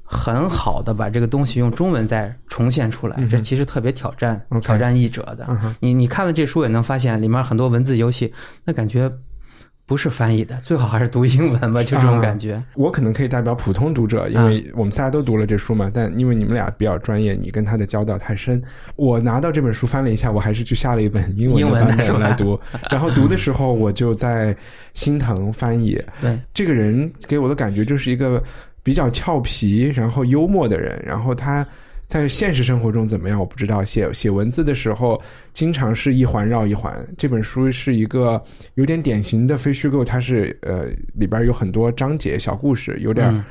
[0.01, 5.45] 很好的把这个东西用中文再重现出来，这其实特别挑战嗯挑战译者的。
[5.49, 9.11] 嗯你你看了这书也能发现里面很多文字游戏，那感觉
[9.91, 12.63] 不是翻译的，最好还是读英文吧，就这种感觉。
[12.75, 15.91] 我可能可以代表普通读者，因为我们仨都读了这书嘛。
[15.93, 18.63] 但因为你们俩比较专业，你跟他的交道太深，
[18.95, 22.57] 我拿到这本书翻了一下，我还是去下了一本英文的版本来读。
[22.89, 24.55] 然后读的时候，我就在
[24.93, 26.01] 心疼翻译。
[26.21, 28.41] 对，这个人给我的感觉就是一个
[28.83, 31.03] 比较俏皮，然后幽默的人。
[31.05, 31.67] 然后他
[32.11, 33.81] 在现实生活中怎么样，我不知道。
[33.85, 35.21] 写写文字的时候，
[35.53, 36.93] 经常是一环绕一环。
[37.17, 38.43] 这本书是一个
[38.73, 43.41] 有点典型的非虚构，它是呃里边有很多章节小故事，有点、嗯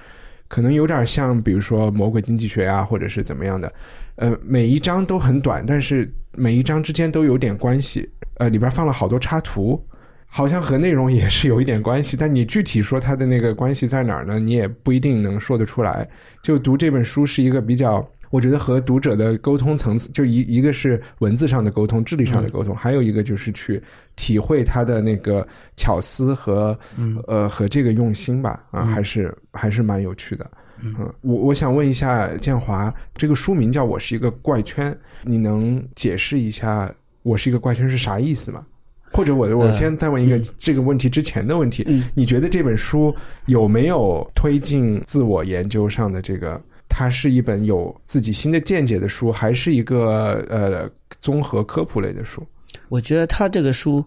[0.46, 3.72] 可能有点像，比如说《魔鬼经济学》啊，或者是怎么样的。
[4.16, 8.06] 呃，每一章都很短，但是每一章之间都有点关系。
[8.38, 9.82] 呃，里边放了好多插图。
[10.26, 14.38] 好像和内容也是有一点关系，但你具体说它的那个关系在哪儿呢？
[14.38, 16.06] 你也不一定能说得出来。
[16.42, 23.82] 就读这本书是一个比较，我觉得和读者的沟通层次，就一一个是文字上的沟通、智力上的沟通，还有一个就是去
[24.14, 26.78] 体会他的那个巧思和、
[27.26, 28.64] 呃和这个用心吧。
[28.70, 30.48] 啊，还是还是蛮有趣的。
[30.80, 34.92] 嗯，我我想问一下建华，这个书名叫《我是一个怪圈》，
[35.24, 36.86] 你能解释一下
[37.24, 38.64] 《我是一个怪圈》是啥意思吗？
[39.12, 43.12] 或者我我呃先再问一个这个问题之前的问题，你觉得这本书
[43.46, 46.62] 有没有推进自我研究上的这个？
[46.90, 50.90] 它是一本有自己新的见解的书，还是一个呃
[51.22, 52.46] 综合科普类的书？
[52.88, 54.04] 我觉得他这个书，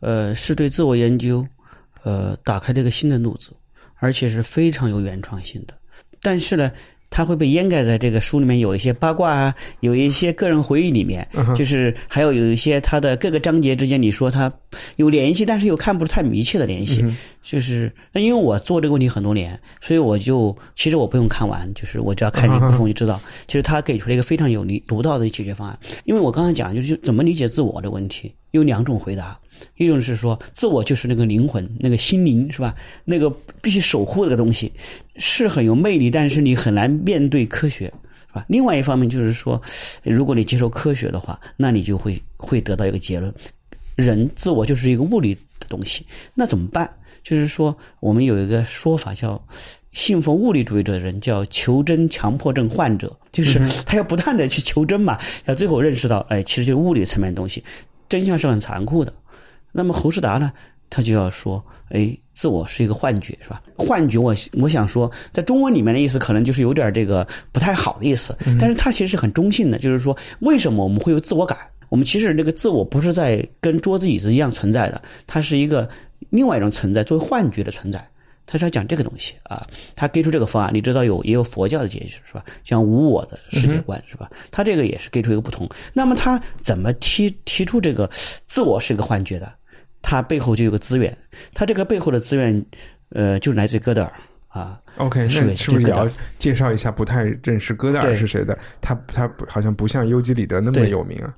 [0.00, 1.46] 呃，是对自我研究，
[2.02, 3.52] 呃，打开了一个新的路子，
[3.96, 5.74] 而且是非常有原创性的。
[6.20, 6.70] 但是呢，
[7.14, 11.24] 它会被掩盖在这个书里面有一些八卦啊，有一些个人回忆里面，
[11.54, 14.52] 就是还有有一些它的各个章节之间，你说它
[14.96, 17.04] 有联系，但是又看不出太密切的联系。
[17.40, 25.78] 就是那因为我做这个问题很多年，所以我就其实我不用看完，就是我只要看这一部分我就知道，其实他给出了一个非常有理独到的解决方案。
[26.06, 29.38] 因为我刚才讲就是怎么理解自我的问题，有两种回答，
[29.76, 32.74] 一种是说自我就是那个灵魂、那个心灵是吧？
[33.04, 34.72] 那个必须守护这个东西，
[35.16, 37.92] 是很有魅力，但是你很难面对科学。
[38.26, 38.44] 是吧？
[38.48, 39.62] 另外一方面就是说，
[40.02, 43.32] 如果你接受科学的话，那你就会会得到一个结论：
[43.94, 46.04] 人自我就是一个物理的东西。
[46.34, 46.92] 那怎么办？
[47.22, 49.40] 就是说，我们有一个说法叫
[49.92, 57.62] 信奉物理主义者的人叫求真强迫症患者，就是他要不断的去求真嘛，要最后认识到，哎，其实就是物理层面的东西，
[58.08, 59.14] 真相是很残酷的。
[59.76, 60.52] 那么侯世达呢，
[60.88, 63.60] 他就要说，哎，自我是一个幻觉，是吧？
[63.76, 71.58] 幻觉我，我想说，在中文里面的意思可能就是有点这个不太好的意思，但是它其实是很中性的，就是说，为什么我们会有自我感？
[71.88, 75.90] 我们其实这个自我不是在跟桌子椅子一样存在的，它是一个
[76.30, 78.08] 另外一种存在，作为幻觉的存在。
[78.46, 79.66] 他是要讲这个东西啊。
[79.96, 82.44] 他给出这个方案，你知道有也有佛教的解释是吧？
[82.62, 84.30] 像无我的世界观是吧？
[84.50, 85.66] 他这个也是给出一个不同。
[85.94, 88.06] 那么他怎么提提出这个
[88.46, 89.50] 自我是一个幻觉的？
[90.04, 91.16] 他背后就有个资源，
[91.54, 92.64] 他这个背后的资源，
[93.08, 94.12] 呃，就是来自于哥德尔
[94.48, 94.78] 啊。
[94.98, 96.92] OK，那是不是也要介绍一下？
[96.92, 98.56] 不太认识哥德尔是谁的？
[98.80, 101.32] 他他好像不像尤吉里德那么有名啊。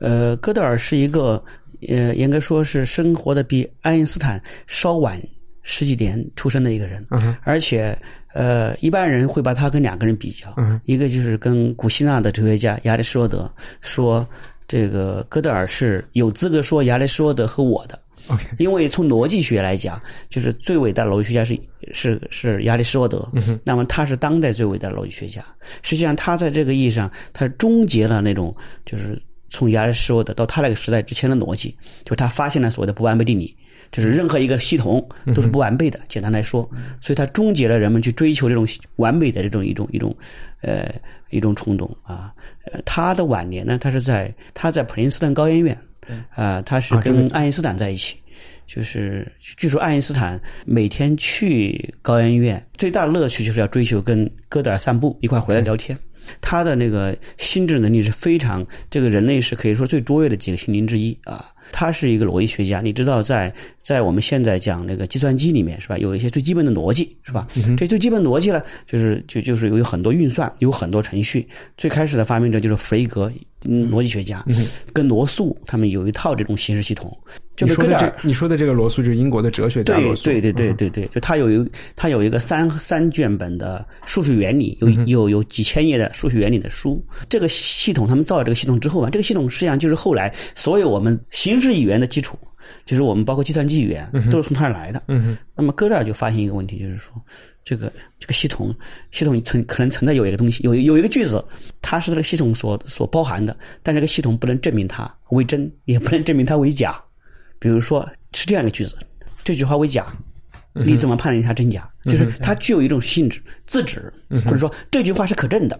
[0.00, 1.42] 呃，哥德尔是一个
[1.88, 5.22] 呃，应该说是生活的比爱因斯坦稍晚
[5.62, 7.96] 十几年出生的一个人，嗯而且
[8.34, 14.28] 呃，一般人会把他跟两个人比较，嗯一个就是跟古希腊的哲学家亚里士多德说，
[14.68, 17.98] 这个哥德尔是有资格说亚里士多德和我的。
[18.58, 21.56] 因为从逻辑学来讲，就是最伟大的逻辑学家是
[21.92, 23.30] 是是亚里士多德，
[23.62, 25.40] 那么他是当代最伟大的逻辑学家。
[25.82, 28.52] 实际上，他在这个意义上，他终结了那种
[28.84, 29.16] 就是
[29.50, 33.56] 从亚里士多德到他那个时代之前的逻辑，就是他发现了所谓的不完备定理，
[33.92, 35.98] 就是任何一个系统都是不完备的。
[36.08, 36.68] 简单来说，
[37.00, 40.16] 所以它终结了人们去追求这种完美的这种一种一种
[40.62, 40.94] 呃
[41.30, 42.32] 一种冲动啊。
[42.64, 45.76] 呃，他的晚年呢，他是在他在普林斯顿高研院。
[46.36, 48.16] 啊、他是跟爱因斯坦在一起，
[48.64, 55.98] 就是据说爱因斯坦每天去高研院最大的乐趣就是要追求跟哥德尔散步，一块回来聊天。
[56.40, 61.52] 他的那个心智能力是非常，这个人类是可以说最卓越的几个心灵之一啊。
[61.72, 63.52] 他是一个逻辑学家，你知道在，
[63.82, 67.46] 在我们现在讲那个计算机里面是吧，有一些最基本的逻辑是吧？
[67.76, 71.46] 这最基本逻辑呢，就是就就是有很多运算，有很多程序。
[71.76, 74.44] 最开始的发明者就是弗雷格，嗯，逻辑学家，
[74.92, 77.16] 跟罗素他们有一套这种形式系统。
[77.56, 80.24] 就你说的是哥德尔这你说的这个罗素就是英国的哲学家对罗素。
[80.24, 87.02] 对对对对，就他有一他有一个三三卷本的数学原理，有有有几千页的数学原理的书。
[87.30, 92.38] 这个系统他们造了这个系统之后吧，这个系统实际上就是后来所有我们形式语言的基础，
[92.84, 95.02] 就是我们包括计算机语言都是从它而来的。
[95.08, 97.12] 嗯，那么哥德尔就发现一个问题，就是说
[97.64, 98.74] 这个这个系统
[99.10, 101.44] 系统存可能存在有一个东西，有有一个句子，
[101.82, 107.02] 它是这个系统所所包含的，但这个系统不能证明它为真，也不能证明它为假。
[107.58, 108.94] 比如说是这样一个句子，
[109.42, 110.14] 这句话为假，
[110.72, 111.90] 你怎么判定它真假？
[112.04, 114.12] 就是它具有一种性质，自指，
[114.44, 115.78] 或者说这句话是可证的。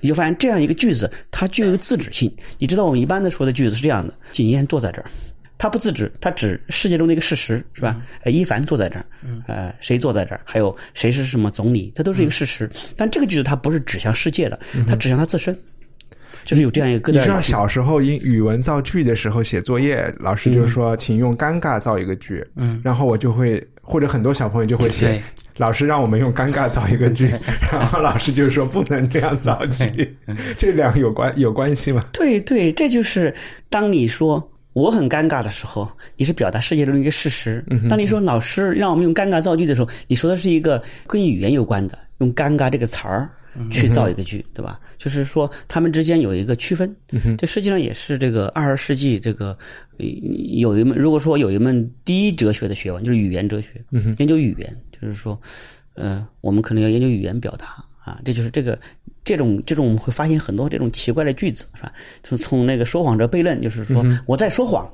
[0.00, 2.28] 你就发现这样一个句子，它具有自指性。
[2.58, 5.08] 你知道我们一般的说的句子是这样的：景燕坐在这儿，
[5.58, 7.96] 他不自指，他指世界中的一个事实，是吧？
[8.24, 9.06] 呃，伊凡坐在这儿，
[9.46, 10.40] 呃，谁坐在这儿？
[10.44, 11.92] 还有谁是什么总理？
[11.94, 12.70] 这都是一个事实。
[12.96, 15.56] 但这个句子它不是指向世界的，它指向他自身，
[16.44, 25.22] 就是有这样一个哥你知道小时候英语文造句的时候写作业，老师就说请用尴尬造一个句，嗯，然后我就会或者很多小朋友就会写对，
[25.56, 27.30] 老师让我们用尴尬造一个句，
[27.72, 30.16] 然后老师就说不能这样造句，
[30.58, 32.04] 这两个有关有关系吗？
[32.12, 33.34] 对对，这就是
[33.70, 43.26] 当你说我很尴尬的时候，你是表达世界中的一个事实；当你说老师让我们用尴尬造句的时候，你说的是一个跟语言有关的，用“尴尬”这个词儿
[43.70, 44.78] 去造一个句，对吧？
[44.98, 46.94] 就是说他们之间有一个区分。
[47.38, 49.56] 这实际上也是这个二十世纪这个
[49.96, 50.04] 呃
[50.58, 53.82] 有一门，如果说有一门第一哲学的学问，就是语言哲学，
[54.18, 55.40] 研究语言，就是说，
[55.94, 58.78] 呃，我们可能要研究语言表达啊，这就是这个
[59.24, 61.92] 这种这种我们会发现很多这种奇怪的句子，是吧？
[62.22, 64.88] 就从那个说谎者悖论，就是说、我在说谎，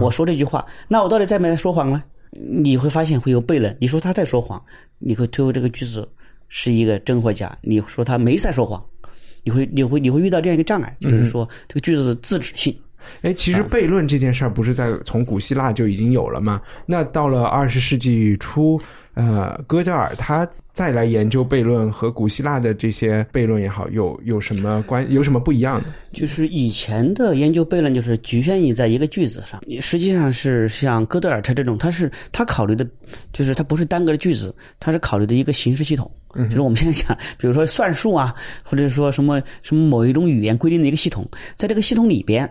[0.00, 2.02] 我说这句话，那我到底在没在说谎呢？
[2.30, 3.76] 你会发现会有悖论。
[3.78, 4.60] 你说他在说谎，
[4.98, 6.08] 你会推后这个句子
[6.48, 8.82] 是一个真或假；你说他没在说谎，
[9.44, 12.74] 你会你会你会遇到这样一个障碍，就是说这个句子的自指性。
[13.22, 16.60] 哎，其实悖论这件事儿不是在从古希腊就已经有了吗？
[16.86, 18.80] 那到了二十世纪初，
[19.16, 25.86] 呃，戈德尔他再来研究悖论和古希腊的这些悖论也好，有有什么关有什么不一样的？
[26.12, 32.86] 就是以前的研究悖论，就是局限于在一个句子上，实际上是像哥德尔他这种，他是他考虑的，
[33.32, 36.10] 就是他不是单个的句子，他是考虑的一个形式系统。
[36.34, 41.26] 就是我们现在讲，比如说算术啊，或者说什么什么某一种语言规定的一个系统，
[41.56, 42.46] 在这个系统里边，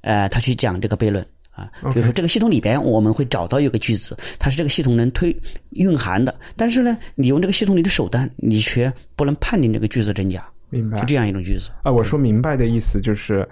[0.00, 1.24] 呃，他去讲这个悖论。
[1.54, 5.34] 啊，比如说这个系统里边，我们会找到一个句子，它是这个系统能推
[5.70, 11.04] 蕴含的，但是呢，你用这个系统里的手段，你却不能判定这个句子真假，明白就？
[11.06, 11.70] 这样一种句子。
[11.82, 13.48] 啊，我说明白的意思就是。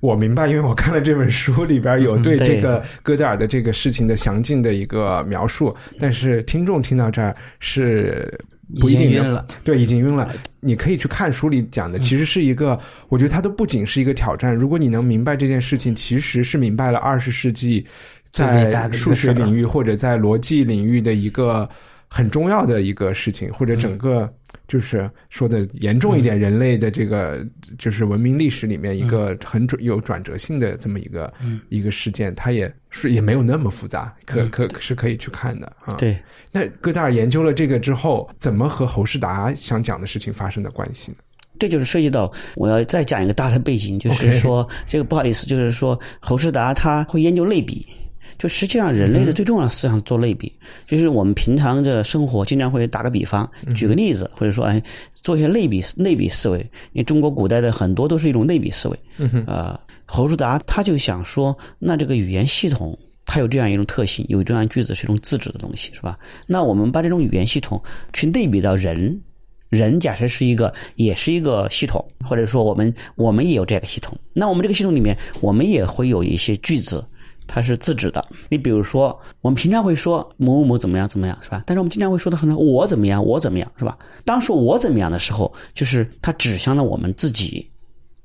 [0.00, 8.32] 我明白，因为我看了这本书，里边有对对这个哥德尔的这个事情的详尽的一个描述，但是听众听到这儿是
[8.80, 10.28] 不一定晕了，对，已经晕了。
[10.60, 12.78] 你可以去看书里讲的，其实是一个，
[13.08, 14.54] 我觉得它都不仅是一个挑战。
[14.54, 17.86] 如果你能明白这件事情，其实是明白了二十世纪
[18.32, 21.68] 在数学领域或者在逻辑领域的一个
[22.08, 24.32] 很重要的一个事情，或者整个
[24.66, 27.46] 就是说的严重一点，人类的这个
[27.78, 31.32] 就是文明历史里面一个很转有转折性的这么一个
[31.68, 35.94] 一个事件，它也是也没有那么复杂，可可是可以去看的啊。
[35.94, 36.18] 对，
[36.50, 41.18] 那戈达尔研究了这个之后，怎么和侯世达想讲的事情发生的关系呢？
[41.58, 47.86] 这就是涉及到我要再讲一个大的背景，就是说这个不好意思，就是说侯世达他会研究类比。
[48.36, 50.52] 就实际上，人类的最重要的思想做类比，
[50.86, 54.82] 就是我们平常的生活经常会打个比方，举个例子，或者说哎，
[55.14, 56.58] 做一些类比类比思维。
[56.92, 58.98] 因为中国古代的很多都是一种类比思维。
[59.46, 66.18] 呃，侯叔达他就想说，那这个语言系统它有这样一种特性，有这样句子是一种自治的东西，是吧？
[66.46, 69.20] 那我们把这种语言系统去类比到人，
[69.68, 77.04] 人假设是一个，也是一个系统，或者说我们我们也有这个系统，那我们这个系统里面，我们也会有一些句子。
[77.48, 78.24] 它是自指的。
[78.48, 81.64] 你比如说，我们平常会说某某某怎么样怎么样，是吧？
[81.66, 83.98] 但是我们经常会说的很多，我怎么样，我怎么样，是吧？
[84.24, 87.68] 当说我怎么样的时候，就是它指向了我们自己，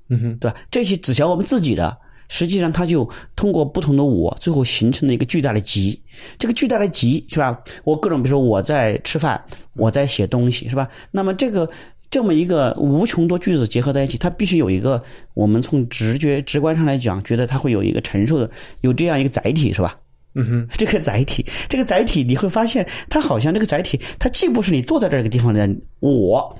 [0.10, 0.58] 嗯哼，对吧？
[0.70, 6.00] 这些指向我们自己的，实际上它就通过不同的我，最后形成了一个巨大的集。
[6.38, 7.60] 这个巨大的集，是吧？
[7.84, 10.88] 我各种，比如说我在吃饭，我在写东西，是吧？
[11.10, 11.70] 那么这个。
[12.14, 15.02] 这么一个无穷多句子结合在一起，它必须有一个
[15.34, 18.48] 我们从直觉直观上来讲，觉得它会有一个承受的，
[18.82, 19.98] 有这样一个载体，是吧？
[20.36, 25.68] 嗯哼， 这个载体，这个载体，你会发现，它好像这个载体，它既不是你坐在这个地方的
[26.02, 26.56] 我，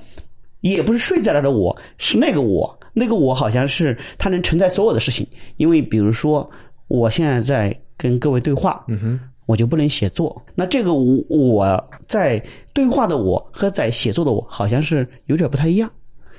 [0.60, 5.24] 也不是睡在那的我，是那个我，那个我好像是它能承载所有的事情。
[5.56, 6.50] 因为比如说，
[6.88, 9.20] 我现在在跟各位对话，嗯哼。
[9.46, 15.90] 我就不能写作，那这个我我在对话的我和在写作的我好像是有点不太一样，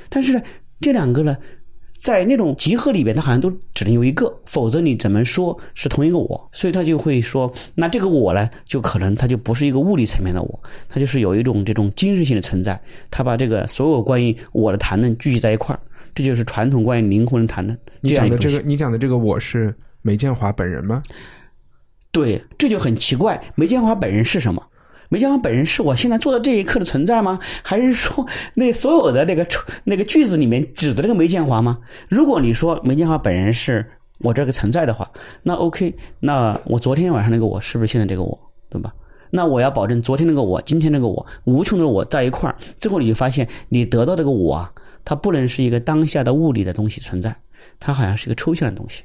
[0.09, 0.41] 但是呢，
[0.81, 1.37] 这两个呢，
[1.99, 6.49] 在那种集合里边，它好像都只能有一个，否则你怎么说是同一个我？
[6.51, 15.79] 所以他就会说，那这个我呢，就可能它就不是一个物理层面的我，它就是有一种这种精神性的存在，他把这个所有关于我的谈论聚集在一块儿，
[16.13, 17.77] 这就是传统关于灵魂的谈论。
[18.01, 21.01] 你讲的这个，你讲的这个我是梅建华本人吗？
[22.15, 23.43] 对，这就很奇怪。
[23.55, 24.63] 梅建华本人是什么？
[25.09, 27.37] 梅建华本人是我现在做的这一刻的存在吗？
[27.61, 29.45] 还是说那所有的那个
[29.83, 31.77] 那个句子里面指的那个梅建华吗？
[32.07, 33.85] 如果你说梅建华本人是
[34.19, 35.11] 我这个存在的话，
[35.43, 38.93] 那 OK，那我昨天晚上那个我是不是现在这个我，对吧？
[39.29, 44.71] 那我要保证昨天那个我，今天那个我，无穷的我在一块儿，最后你就发现你得到这个我啊，
[45.03, 47.35] 它不能是一个当下的物理的东西存在，
[47.77, 49.03] 它好像是一个抽象的东西。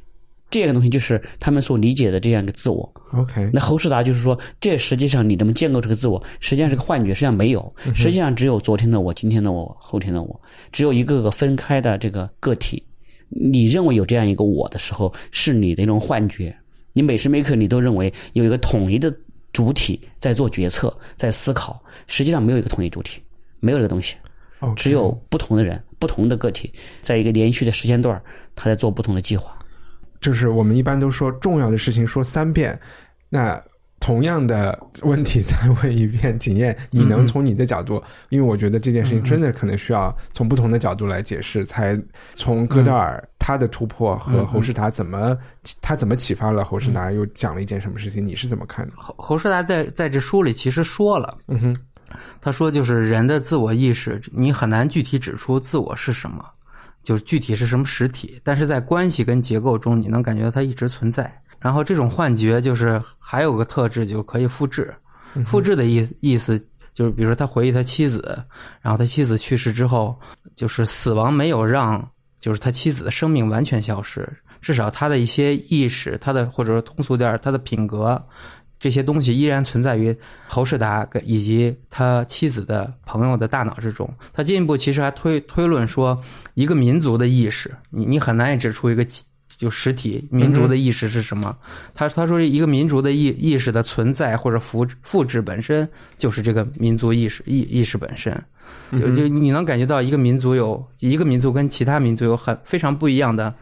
[0.51, 2.93] 这个东西就是他们所理解的这样一个自我。
[3.13, 10.41] OK，那侯世达就是说，这实际上你怎么建构这个自我，实际上是个幻觉，实际上没有，实际上只有昨天的我、今天的我、后天的我，
[10.73, 12.83] 只有一个个分开的这个个体。
[13.29, 16.55] 你认为有这样一个我的时候，是你的一种幻觉。
[16.93, 19.15] 你每时每刻你都认为有一个统一的
[19.53, 23.23] 主体在做决策、在思考，实际上没有一个统一主体，
[23.61, 24.17] 没有这个东西，
[24.75, 28.21] 只有不同的人、不同的个体，在一个连续的时间段，
[28.57, 29.57] 他在做不同的计划。
[30.20, 32.78] 就是我们一般都说重要的事情说三遍，
[33.28, 33.61] 那
[33.98, 42.00] 同样的问题 再问一遍，景燕，你能从你的角度，因为我觉得这件事情真的可能需要从不同的角度来解释，才
[42.35, 45.37] 从戈德尔他的突破和侯世达怎么
[45.83, 48.92] 他怎么启发了侯世达，又讲了一件什么事情，你是怎么看的？
[48.96, 51.76] 侯侯世达在在这书里其实说了，嗯哼，
[52.40, 56.42] 他说就是人的自我意识，你很难具体指出自我是什么。
[57.11, 61.29] 就是具体是什么实体，但是在关系跟结构中，你能感觉到它一直存在。
[61.59, 64.94] 然后这种幻觉就是还有个特质，就是可以复制。
[65.44, 66.57] 复制的意意思
[66.94, 68.40] 就是，比如说他回忆他妻子，
[68.81, 70.16] 然后他妻子去世之后，
[70.55, 78.25] 就是死亡没有让就是他妻子的生命完全消失，至少他的一些意识，他的或者说通俗点他的品格。
[78.81, 80.16] 这些东西依然存在于
[80.49, 84.12] 侯世达以及他妻子的朋友的大脑之中。
[84.33, 86.21] 他进一步其实还推推论说，
[86.55, 89.07] 一个民族的意识，你你很难以指出一个。
[89.61, 91.55] 就实体民族的意识是什么？
[91.94, 98.35] 他他说一个民族的意意识的存在或者复复制本身就是这个民族意识意意识本身。
[98.92, 103.53] 就就你能感觉到一个民族有一个民族跟其他民族有很非常不一样的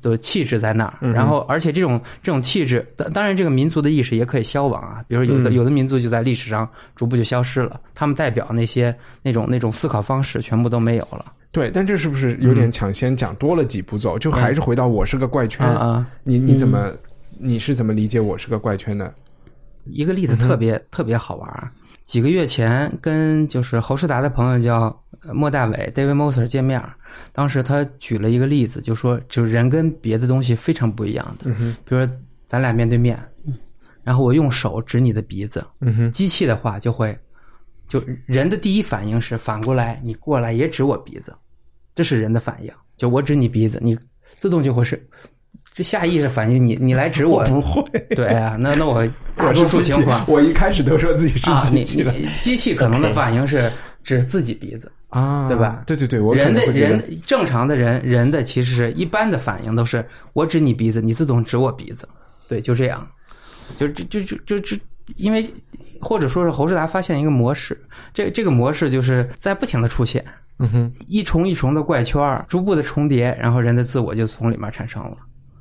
[0.00, 0.96] 的气质在那儿。
[1.12, 5.04] 然后而且这种这种气质，当当然这个民族的意识也可以消亡啊。
[5.06, 11.30] 比如有的有的民族就在历史上逐步就消失了，他们代表那些那种那种思考方式全部都没有了。
[11.52, 14.18] 对，但这是不是有点抢先讲多了几步走？
[14.18, 16.04] 就还是回到我是个怪圈啊？
[16.24, 16.90] 你你怎么
[17.38, 19.14] 你是怎么理解我是个怪圈的？
[19.84, 21.72] 一个例子特别特别好玩。
[22.04, 24.94] 几个月前跟就是侯世达的朋友叫
[25.32, 26.82] 莫大伟 David Moser 见面，
[27.32, 31.50] 当时他举了一个例子，就说就是人跟别的东西非常不一样的。
[31.84, 32.16] 比如说
[32.48, 33.18] 咱俩面对面，
[34.02, 35.64] 然后我用手指你的鼻子，
[36.12, 37.16] 机器的话就会
[37.88, 41.34] 就人的第一反应是反过来，你过来也指我鼻子，
[41.94, 42.70] 这是人的反应。
[42.96, 43.98] 就我指你鼻子，你
[44.36, 45.02] 自动就会是
[45.74, 47.82] 这下意识反应你你来指我，不会。
[48.10, 53.70] 对啊，那那我 大我多数情况，我一开始都说自己是机器的你机器可能的反应是
[54.04, 62.08] 指自己鼻子，啊，对吧对对对，我人的人正常的人人的其实是一般的反应都是我指你鼻子，你自动指我鼻子，
[62.46, 63.06] 对，就这样，
[63.76, 64.76] 就就就就就就
[65.16, 65.52] 因为
[66.00, 67.78] 或者说是侯世达发现一个模式，
[68.12, 70.24] 这这个模式就是在不停的出现，
[70.58, 75.16] 嗯哼，一重一重的怪圈逐步的重叠，然后人的自我就从里面产生了。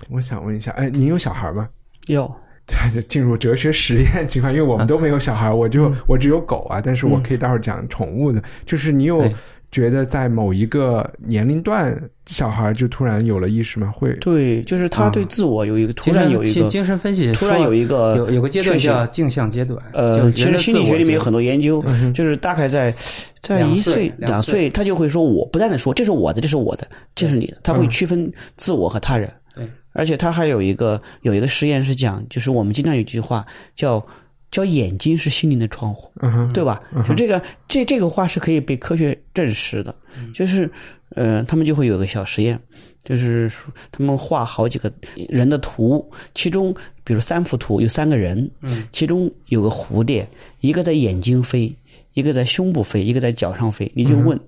[0.09, 1.69] 我想问一下，哎，您有小孩吗？
[2.07, 2.29] 有
[2.65, 8.41] 对，进入哲学实验情况，因为我们都没有小孩，我就我只有狗啊，但是我可以待会儿讲宠物的。
[8.65, 9.33] 就是你有对
[9.71, 13.91] 觉得在某一个年龄段，小孩就突然有了意识吗？
[13.95, 22.93] 会对，就是他对自我有一个突然有一个精精神分析突然有一个有有个阶段叫镜像阶段，呃，其实心理学里面有很多研究，就是大概在
[23.39, 29.31] 在一岁岁两两岁，他就会说，我不断的说这是我的，这是我的，这是你的，他会区分自我和他人。
[29.55, 33.45] 对，而且他还有一个有一个实验是讲，就是我们经常有一句话
[33.75, 34.05] 叫
[34.51, 36.11] 叫眼睛是心灵的窗户，
[36.53, 36.81] 对吧？
[37.07, 39.95] 就这个这这个话是可以被科学证实的，
[40.33, 40.69] 就是
[41.15, 42.59] 呃，他们就会有个小实验，
[43.03, 43.51] 就是
[43.91, 44.91] 他们画好几个
[45.29, 50.27] 人的图，其中比如三幅图有三个人，嗯，其中有个蝴蝶，
[50.59, 51.73] 一个在眼睛飞，
[52.13, 54.39] 一个在胸部飞，一个在脚上飞，你就问，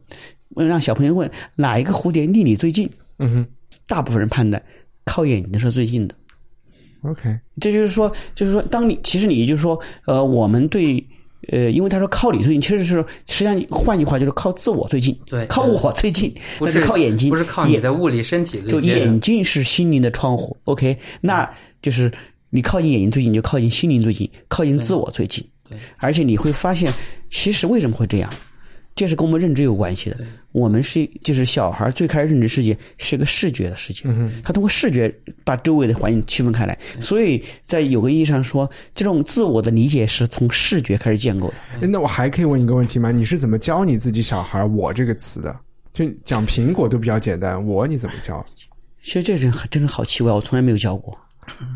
[0.49, 2.89] 问让小朋友问哪一个蝴蝶离你最近？
[3.19, 3.47] 嗯哼。
[3.85, 4.63] 大部分人判断
[5.03, 6.15] 靠眼睛是最近的。
[7.03, 11.05] ，OK，这就是说，就是说，当你其实你就是说，呃，我们对，
[11.49, 12.95] 呃，因为他说靠你最近，其实是
[13.27, 21.49] 实际上换句话就是靠自我最近，对靠我最近，那不是靠眼睛，不是靠你的物理身体就眼睛是心灵的窗户，OK，那
[21.81, 22.11] 就是
[22.49, 25.45] 你靠近眼睛最近，你就靠近心灵最近，靠近自我最近。
[25.69, 26.91] 对，而且你会发现，
[27.29, 28.33] 其实为什么会这样？
[28.95, 30.17] 这是跟我们认知有关系的。
[30.51, 34.03] 我们是就是小孩最开始认知世界是个视觉的世界，
[34.43, 35.13] 他通过视觉
[35.43, 41.55] 把周围的环境区分开来，所以在有个意义上说，这种自我的理解是从视觉开始建构的。
[41.81, 43.11] 哎那我还可以问一个问题吗？
[43.11, 45.59] 你是怎么教你自己小孩“我”这个词的？
[45.91, 48.45] 就讲苹果都比较简单，“我”你怎么教？
[49.01, 51.17] 其实这人真是好奇怪，我从来没有教过。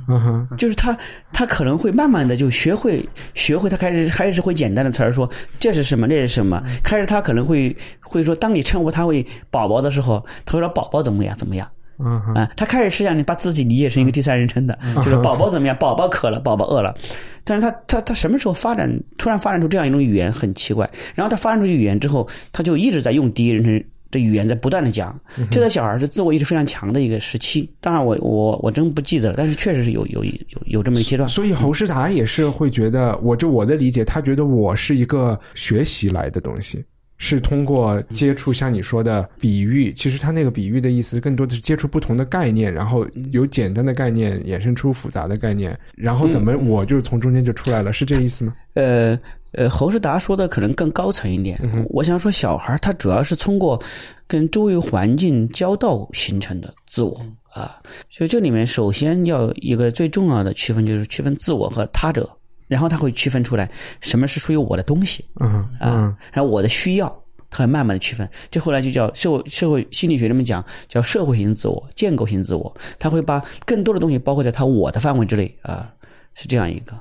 [0.08, 0.98] 嗯哼，就是他，
[1.34, 6.62] 他可能会慢慢的就学会，学会他开始开始会简单的词儿说这是什么，那是什么。
[6.84, 11.68] 开始他可能会会说，当你称呼他为宝宝的时候，他会说宝宝怎么样怎么样
[12.00, 12.50] 嗯哼，啊。
[12.56, 16.96] 他开始实际上你把自己理解成一个第三人称的，就是宝宝怎么样，宝宝渴了，宝宝饿了。
[17.44, 23.84] 但是他他他什么时候发展突然发展出这样一种语言很奇怪，然后他发展出语言之后，他就一直在用第一人称。
[24.12, 25.20] 的语言在不断的讲，
[25.52, 27.70] 这个小孩是自我意识非常强的一个时期。
[27.80, 30.34] 当然我，我我真不记得了，但是确实是有有有
[30.66, 31.28] 有这么一个阶段。
[31.28, 36.84] 所以侯世达也是会觉得，我就我的理解，他觉得我是一个学习来的东西，
[37.18, 48.54] 是通过接触像你说的比喻，其实他那个比喻的意思更多的是接触不同的概念，然后由简单的概念衍生出复杂的概念，然后怎么我就从中间就出来了，是这意思吗？
[48.76, 49.20] 呃
[49.54, 51.60] 呃，侯世达说的可能更高层一点。
[51.90, 53.82] 我想说，小孩他主要是通过
[54.28, 57.20] 跟周围环境交道形成的自我
[57.50, 57.82] 啊。
[58.10, 62.30] 所以这里面首先要一个最重要的区分，就是区分自我和他者，
[62.68, 63.70] 然后他会区分出来
[64.02, 67.24] 什么是属于我的东西嗯嗯啊，然后我的需要。
[67.50, 75.90] 他会慢慢的区分，这后来就叫社会社会心理学里面讲叫社会型自我、建构型自我，他会把更多的东西包括在他我的范围之内啊，
[76.34, 76.94] 是这样一个。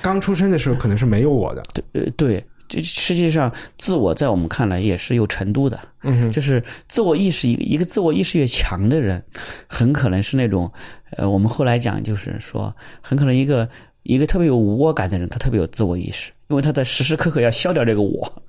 [0.00, 1.62] 刚出生的时候可能是没有我的，
[1.92, 9.22] 对，对，这实际上自我在我们看来也是有程度的，嗯就是自我意识一个一个自我意识越强的人，
[9.66, 10.70] 很可能是那种，
[11.16, 13.68] 呃，我们后来讲就是说，很可能一个
[14.02, 18.42] 一个特别有无我感的人，他特别有自我意识，因为他在时时刻刻要消掉这个我，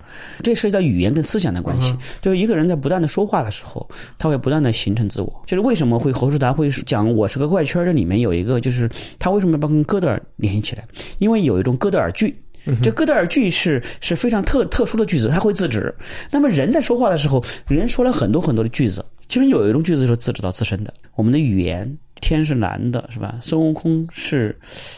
[0.43, 1.95] 这涉及到语言跟思想的关系。
[2.22, 3.88] 就是一个人在不断的说话的时候，
[4.18, 5.43] 他会不断的形成自我。
[5.45, 7.86] 就是为什么会侯世达会讲我是个怪圈儿？
[7.86, 8.89] 这里面有一个就是
[9.20, 10.84] 他为什么要把跟哥德尔联系起来？
[11.20, 12.36] 因为有一种哥德尔句。
[12.82, 15.93] 这哥德尔句是是非常特特殊的句子，它会自指。
[16.32, 20.91] 那么人在说话的时候，人说了很多很多的句子，其实有一种句子是自指到自身的。
[21.14, 21.95] 我们的语言，
[22.28, 23.38] 天是蓝的，是吧？
[23.39, 24.57] 孙悟空是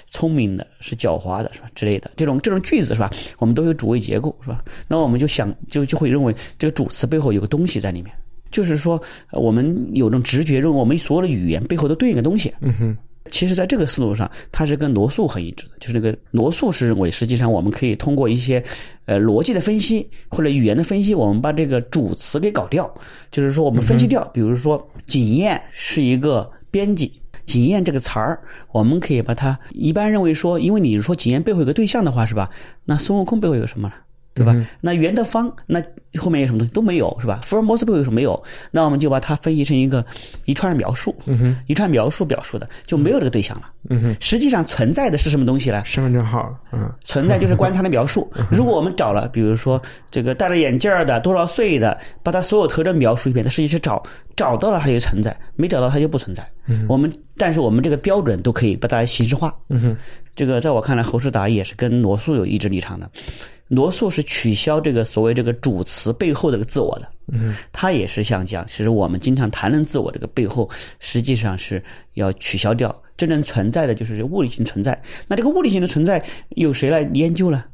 [0.09, 1.67] 聪明的，是狡猾的，是吧？
[1.75, 3.11] 之类的这种这种句子是吧？
[3.38, 4.63] 我们都有主谓结构，是吧？
[4.88, 8.13] 那我们就想就就会认为这个主词背后有个东西在里面，
[8.49, 9.01] 就是说
[9.32, 12.53] 呃我们有种直觉，认为我们所有的语言背后都对应个东西。
[12.61, 12.97] 嗯哼，
[13.30, 15.73] 其实，在这个思路上，它是跟罗素很一致的。
[15.82, 18.63] 就是那个罗素是认为，实际上我们可以通过一些
[19.05, 22.89] 呃逻辑的分析或者语言的分析，我们把这个主词给搞掉。
[23.30, 27.11] 就是说，我们分析掉，比如说“景燕”是一个编辑
[27.43, 28.39] ，“检验”这个词儿，
[28.71, 32.51] 我们可以把它一般认为说，因为你说检验背后有个对象的话，是吧？
[32.86, 33.95] 那孙悟空背后有什么呢？
[34.38, 34.55] 对吧？
[34.79, 35.83] 那圆的方，那
[36.19, 37.41] 后面有什么东西都没有，是吧？
[37.43, 38.41] 福尔摩斯背后有什么没有？
[38.71, 40.05] 那我们就把它分析成一个
[40.45, 41.15] 一串描述，
[41.67, 43.71] 一串描述表述的就没有这个对象了。
[44.19, 45.83] 实际上存在的是什么东西呢？
[45.85, 48.31] 身份证号，嗯，存在就是关于他的描述。
[48.51, 49.81] 如果我们找了，比如说
[50.11, 54.03] 这个戴着眼镜儿的多少岁的，把他所有特征描述一遍，他实际去找
[54.35, 56.47] 找到了，他就存在；没找到，他就不存在。
[56.89, 59.55] 我们但是我们这个标准都可以把它形式化。
[59.69, 59.97] 嗯哼，
[60.35, 63.09] 这个在我看来，侯世达也是跟罗素有一致立场的。
[63.68, 74.99] 罗素是取消这个所谓这个主词背后这个自我的，嗯，他也是想讲，其实我们经常谈论自我这个背后，实际上是要取消掉真正存在的就是物理性存在。
[75.28, 77.65] 那这个物理性的存在有谁来研究呢？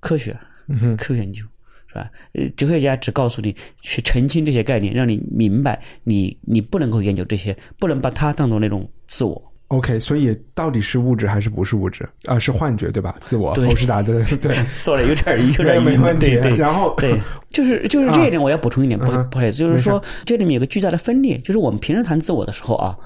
[0.00, 0.34] 科学，
[0.68, 1.42] 嗯科学研究
[1.88, 2.10] 是吧？
[2.32, 9.49] 呃，哲学家只告诉你去澄清这些概念，让你明白你你不能够研究这些，不能把它当做那种自我。
[9.70, 12.08] OK，所以到底是物质还是不是物质？
[12.26, 13.16] 啊、是幻觉对吧？
[13.24, 16.56] 自我，对侯世达的对， 说的有点儿有点儿没问题对对。
[16.56, 17.16] 然后对，
[17.50, 22.98] 就是就是这一点，我要补充一点，不嗯不好意思，就是说这里面有个巨大的分裂，就是我们平时谈自我的时候啊，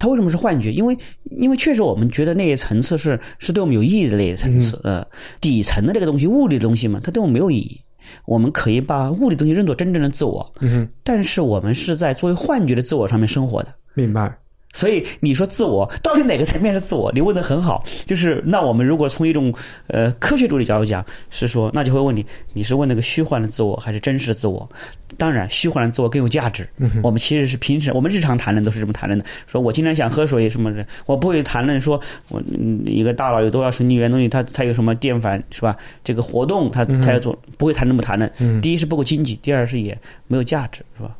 [0.00, 0.72] 它为什么是幻觉？
[0.72, 0.98] 因为
[1.38, 5.06] 因为确实我们觉得那些层次是是对我们有意义的那些层次，呃，
[5.40, 7.80] 底层的那个东西，物理的东西嘛，它对我们没有意义。
[8.24, 13.68] 我们可以把物理东西认作真正的自我，嗯哼，但是我们是在作为幻觉的自我上面生活的。
[13.94, 14.36] 明白。
[14.72, 17.10] 所以你说自我到底哪个层面是自我？
[17.12, 19.52] 你问的很好，就是那我们如果从一种
[19.86, 24.68] 呃科学主义角度讲，是说那就会问你，你是问那个虚幻的自我还是真实的自我？
[25.16, 26.68] 当然，虚幻的自我更有价值。
[27.02, 35.76] 我们其实是平时我们日常谈论都是这么谈论的，说我今天想喝水什么的，我不会谈论说我嗯一个大脑有多少神经元东西，它它有什么电反是吧？
[36.04, 38.60] 这个活动它它要做，不会谈这么谈论。
[38.60, 39.98] 第一是不够经济，第二是也
[40.28, 41.16] 没有价值，是吧？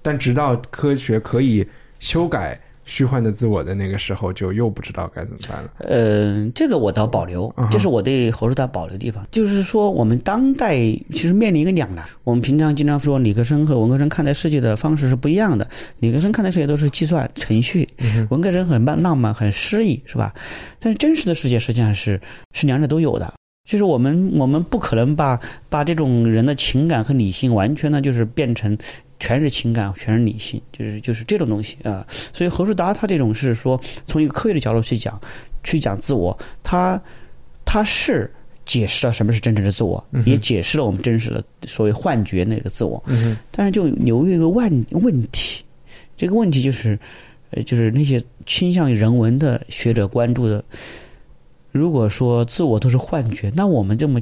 [0.00, 1.66] 但直到科学可以
[1.98, 2.58] 修改
[2.92, 5.70] 虚幻的自我的那个时候，就又不知道该怎么办了。
[5.78, 9.26] 呃，这个我倒保留这是我对侯世达保留的地方。
[9.30, 10.76] 就是说，我们当代
[11.10, 12.04] 其实面临一个两难。
[12.22, 15.66] 我们平常经常说理科生和文科生看待世界的方式是不一样的。
[16.00, 17.88] 理科生看待世界都是计算程序，
[18.28, 20.34] 文科生很浪浪漫、很诗意，是吧？
[20.78, 22.20] 但是真实的世界实际上是
[22.52, 23.32] 是两者都有的。
[23.66, 25.40] 就是我们我们不可能把
[25.70, 28.76] 把这种人的情感和理性完全呢，就是变成
[29.22, 32.04] 全是情感，全是理性，就是就是这种东西啊。
[32.32, 35.18] 所以何树达他这种是说，从一个科学的角度去讲，
[35.62, 37.00] 去讲自我，他
[37.64, 38.28] 他是
[38.64, 43.00] 解释了什么是真正的自我，也解释了我们真实的所谓幻觉那个自我。
[43.06, 45.64] 嗯但是就留一个问问题，
[46.16, 46.98] 这个问题就是，
[47.50, 50.64] 呃，就是那些倾向于人文的学者关注的，
[51.70, 54.20] 如果说自我都是幻觉，那我们这么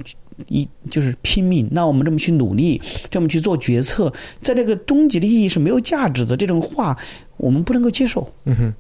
[0.49, 6.36] 一就是拼命，那我们这么去努力，这么去做决策，在这个终极的意义是没有价值的。
[6.36, 6.97] 这种话
[7.36, 8.32] 我们不能够接受。
[8.45, 8.74] 嗯哼，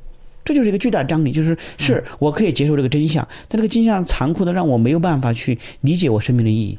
[0.44, 6.78] 这就是一个巨大的张力，就是是我可以接受这个真相，但这个真相残酷的让我没有办法去理解我生命的意义。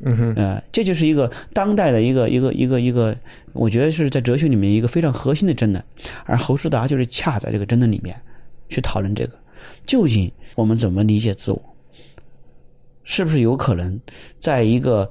[0.00, 3.16] 嗯哼，呃，这就是一个当代的一个一个一个一个，
[3.52, 5.82] 我觉得是在哲学里面一个非常核心的争论，
[6.26, 8.14] 而侯世达就是恰在这个争论里面
[8.68, 9.32] 去讨论这个，
[9.84, 11.73] 究竟我们怎么理解自我，
[13.04, 13.98] 是不是有可能
[14.38, 15.08] 在一个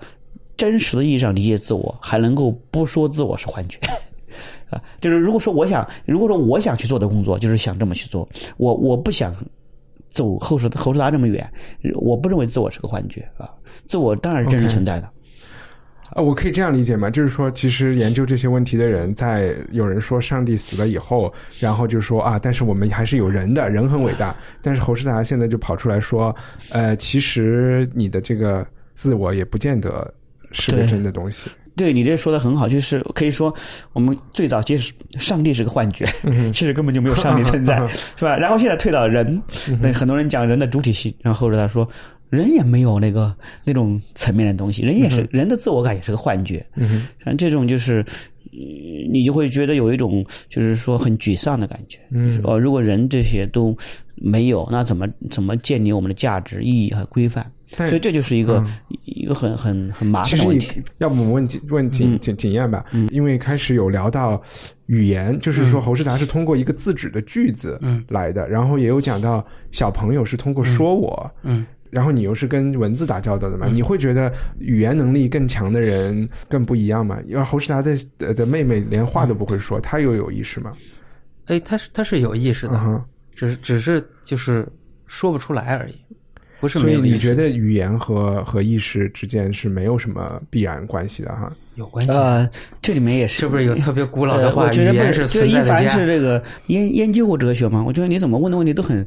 [0.57, 3.79] 真实的意义上理解自我，还能够不说自我是幻觉？
[4.69, 8.27] 啊，就是如果说我想，如果说我想去做的工作，就是想这么去做，
[8.57, 9.35] 我我不想
[10.09, 11.47] 走后世侯世达这么远，
[11.95, 13.49] 我不认为自我是个幻觉啊，
[13.85, 15.09] 自我当然是真实存在的。
[16.13, 17.09] 啊，我可以这样理解吗？
[17.09, 24.35] 就是说，其实研究这些问题的人，在有人说上帝死了以后，然后就说啊，但是我们还是有人的，人很伟大。
[24.61, 26.35] 但是侯世达现在就跑出来说，
[26.69, 30.13] 呃，其实你的这个自我也不见得
[30.51, 31.49] 是个真的东西。
[31.75, 33.51] 对你这说的很好，就是可以说
[33.93, 36.05] 我们最早接触上帝是个幻觉，
[36.53, 37.75] 其实根本就没有上帝存在，
[38.15, 38.37] 是吧？
[38.37, 39.41] 然后现在退到人，
[39.81, 41.89] 那很多人讲人的主体性，然后后来他说
[42.33, 48.03] 人也没有那个那种层面的东西，人也是、人的自我感也是个幻觉，嗯像这种就是。
[48.51, 48.59] 呃
[49.11, 51.97] 你就会觉得有一种，就是说很沮丧的感觉。
[52.11, 53.75] 嗯哦，如果人这些都
[54.15, 57.51] 没有，那怎么怎么建立我们的价值、意义和规范？
[57.71, 60.81] 所以这就是一个、嗯一个很很很麻烦的问题。
[60.99, 64.39] 要不我们问景问景景景燕吧，嗯因为开始有聊到
[64.85, 67.79] 语言，就是说侯世达是通过一个自指的句子
[68.09, 71.65] 来的，然后也有讲到小朋友是通过说我，嗯。
[71.93, 73.67] 然后你又是跟文字打交道的嘛？
[73.67, 77.19] 你会觉得语言能力更强的人更不一样嘛？
[77.27, 80.73] 因为侯世达的的的妹妹连话都不会说，她又有意识吗？
[81.45, 83.03] 哎，他是他是有意识的，嗯，
[83.35, 84.67] 只是只是就是
[85.05, 85.95] 说不出来而已。
[86.63, 86.95] 不是所以。
[87.01, 91.51] 你觉得语言和和意识之间是没有什么必然关系的哈？
[91.75, 92.11] 有关系？
[92.13, 92.49] 呃，
[92.81, 94.63] 这里面也是是不是有特别古老的呃，话？
[94.63, 96.07] 我觉得不语言是就一存在的家凡是。
[96.07, 99.05] 这个研研究过哲学嘛，我觉得你怎么问的问题都很，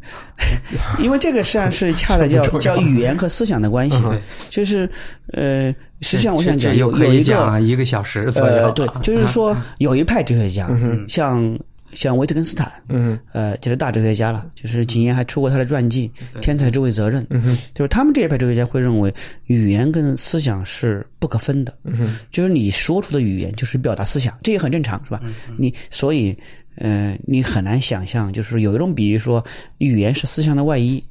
[1.00, 4.86] 因为这个实际上是恰的叫 叫语言和思想的关系，对，就是
[5.32, 8.66] 呃，实际上我这想讲有有一个讲一个小时左右。
[8.66, 11.58] 呃，对，就是说有一派哲学家，嗯像
[11.96, 13.18] 像维特根斯坦，嗯。
[13.32, 17.58] 呃，就是大哲学家了，就是今年还出过他的传记《天才之为责任》，嗯哼。
[17.74, 19.12] 就是他们这一派哲学家会认为
[19.46, 22.18] 语言跟思想是不可分的，嗯哼。
[22.30, 25.20] 就是你说出的语言就是表达思想，这也很正常，是吧？
[25.56, 26.36] 你所以
[26.76, 29.42] 呃，你很难想象，就是有一种比喻说
[29.78, 31.02] 语言是思想的外衣。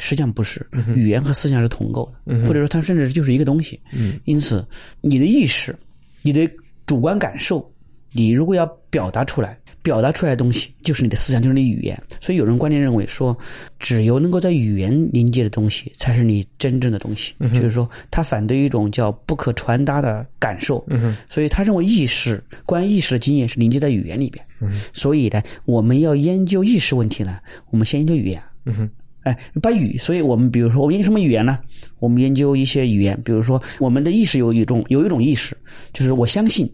[0.00, 0.64] 实际上不是，
[0.94, 3.80] 语言和思想是同构的，或者说它甚至就是一个东西。
[3.92, 4.16] 嗯。
[4.26, 4.64] 因此，
[5.00, 5.76] 你的意识、
[6.22, 6.48] 你的
[6.86, 7.68] 主观感受，
[8.12, 9.58] 你如果要表达出来，
[9.88, 11.98] 表达出来的东西就是你的思想，就是你的语言。
[12.20, 13.34] 所以有人观点认为说，
[13.78, 17.32] 只有能够在语言凝结的东西，才是你真正的东西。
[17.54, 20.86] 就是说，他反对一种叫不可传达的感受。
[21.26, 24.44] 所以他认为意识，关于意识的经验是凝结在语言里边。
[24.60, 27.38] 嗯所以呢，我们要研究意识问题呢，
[27.70, 28.42] 我们先研究语言。
[28.66, 28.90] 嗯哼
[29.22, 31.58] 哎，把语，所以我们比如说，我们研究什么语言呢？
[31.98, 35.56] 我们研究一些语言，比如说我们的意识有一种有一种意识，
[35.92, 36.70] 就是我相信，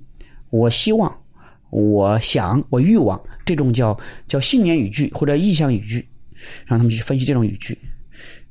[0.51, 1.12] 我希望，
[1.75, 3.99] 我想，我欲望，这种叫
[4.29, 6.07] 叫信念语句或者意向语句，
[6.66, 7.77] 让他们去分析这种语句。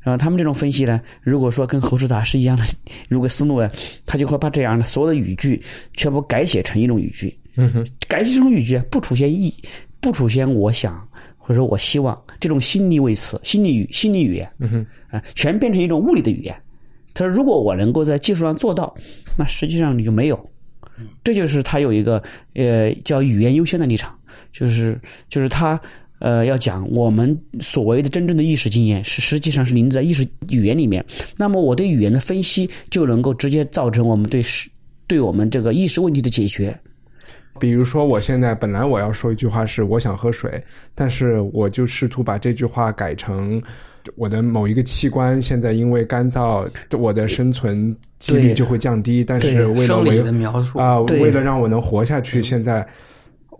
[0.01, 2.63] 然后他们这种分析呢，如果说跟侯世达是一样的，
[3.07, 3.71] 如果思路呢，
[4.05, 5.61] 他就会把这样的所有的语句
[5.93, 7.33] 全部改写成一种语句。
[7.55, 9.53] 嗯哼改写成语句不出现意，
[10.01, 11.07] 不出现我想
[11.37, 16.53] 或者说我希望这种心理位词、心理语、心理语言，嗯哼啊，全变成一种物理的语言。
[17.13, 18.93] 他说，如果我能够在技术上做到，
[19.37, 20.49] 那实际上你就没有。
[21.23, 22.21] 这就是他有一个
[22.53, 24.17] 呃叫语言优先的立场，
[24.51, 25.79] 就是就是他
[26.19, 31.03] 呃要讲我们所谓的真正的意识经验是实际上是临在意识语言里面。
[31.37, 34.69] 那么我对语言的分析就能够直接造成我们对是
[35.07, 36.77] 对我们这个意识问题的解决。
[37.59, 40.61] 比如说，我现在本来我要说一句话是我想喝水，
[40.95, 43.61] 但是我就试图把这句话改成
[44.15, 49.23] 我的某一个器官现在因为干燥，我的生存几率就会降低。
[49.23, 50.79] 但是为了描述。
[51.19, 52.85] 为了让我能活下去，现在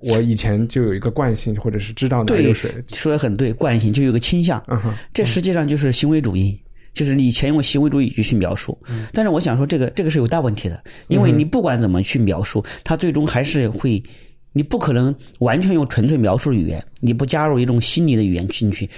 [0.01, 2.69] 我以前就有一个惯性，或者是知道哪对有水。
[2.93, 6.59] 说的很对，惯性就有个倾向，嗯，这实际上就是行为主义，
[6.93, 8.77] 就是你以前用行为主义语句去描述。
[9.13, 14.03] 但是我想说，这个这个是有大问题的，因为你不管怎么去描述，它最终还是会，
[14.51, 18.89] 你不可能完全用纯粹描述语言，你不加入一种心理的语言进去，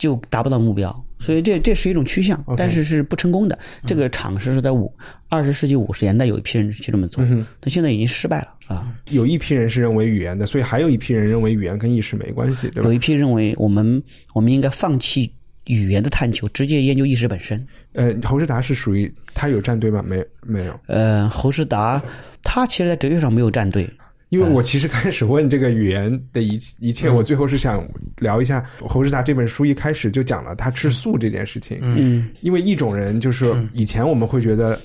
[0.00, 1.04] 就达不到目标。
[1.18, 3.56] 所以这这是一种趋向，但是是不成功的。
[3.84, 4.90] 这个尝试是在五
[5.28, 7.22] 二十世纪五十年代有一批人去这么做，
[7.60, 8.88] 但现在已经失败了啊。
[9.10, 12.94] 有一批人是认为语言的，所以还有一批人认为语言跟意识没关系，对吧有？
[12.94, 15.30] 一批认为我们我们应该放弃
[15.66, 17.62] 语言的探求，直接研究意识本身。
[17.92, 20.02] 呃，侯世达是属于他有站队吗？
[20.06, 20.80] 没，没有。
[20.86, 22.02] 呃，侯世达
[22.42, 23.86] 他其实在哲学上没有站队，
[24.30, 27.86] 因为我其实开始问这个语言的一一切，我最后是想
[28.18, 31.78] 聊一下侯世达这本书一开始就讲了他吃素这件事情。
[31.82, 34.80] 嗯，因为一种人就是说以前我们会觉得，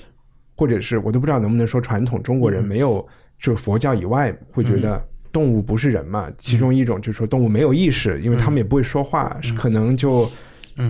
[0.54, 3.06] 或者是我都不知道能不能说传统中国人没有，
[3.38, 6.30] 就佛教以外会觉得动物不是人嘛。
[6.38, 10.30] 其中一种就是说动物没有意识，因为他们也不会说话，是可能就。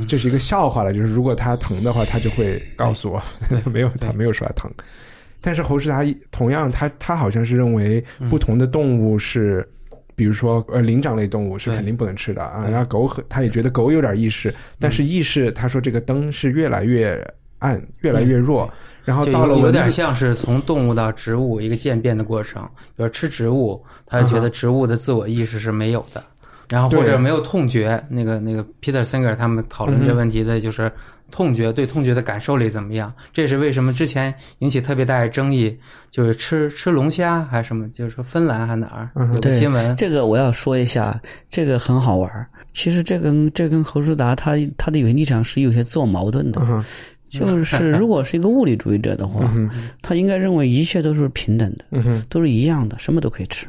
[0.08, 3.22] 这是一个笑话了，就是如果他疼的话，他就会告诉我，
[3.70, 4.68] 没有，他没有说他疼。
[5.46, 9.64] 但是侯世达同样，他他好像是认为不同的动物是，
[10.16, 12.66] 比如说呃灵长类动物是肯定不能吃的啊。
[12.68, 17.24] 然后狗很他也觉得狗有点意识，但是意识他说这个灯是越来越
[17.60, 18.68] 暗，越来越弱。
[19.04, 22.68] 然后到了有点像是从动物到植物一个渐变的过程。
[22.96, 26.20] 比如吃植物，他就觉得植物的自我意识是没有的，
[26.68, 28.04] 然后或者没有痛觉。
[28.08, 30.90] 那个那个 Peter Singer 他们讨论这问题的就是
[31.30, 33.12] 痛觉对痛觉的感受力怎么样？
[33.32, 35.76] 这也是为什么之前引起特别大的争议，
[36.08, 42.46] 就是吃吃龙虾还是什么，就是说芬兰还哪儿有个新闻，这个我要说一下，这个很好玩儿。
[42.72, 46.60] 其实这跟这跟侯世达他他的有些立场是有些自我矛盾的。
[46.62, 46.84] 嗯
[47.28, 49.52] 就是 如果是一个物理主义者的话，
[50.00, 51.84] 他应该认为一切都是平等的，
[52.28, 53.66] 都是一样的，什么都可以吃。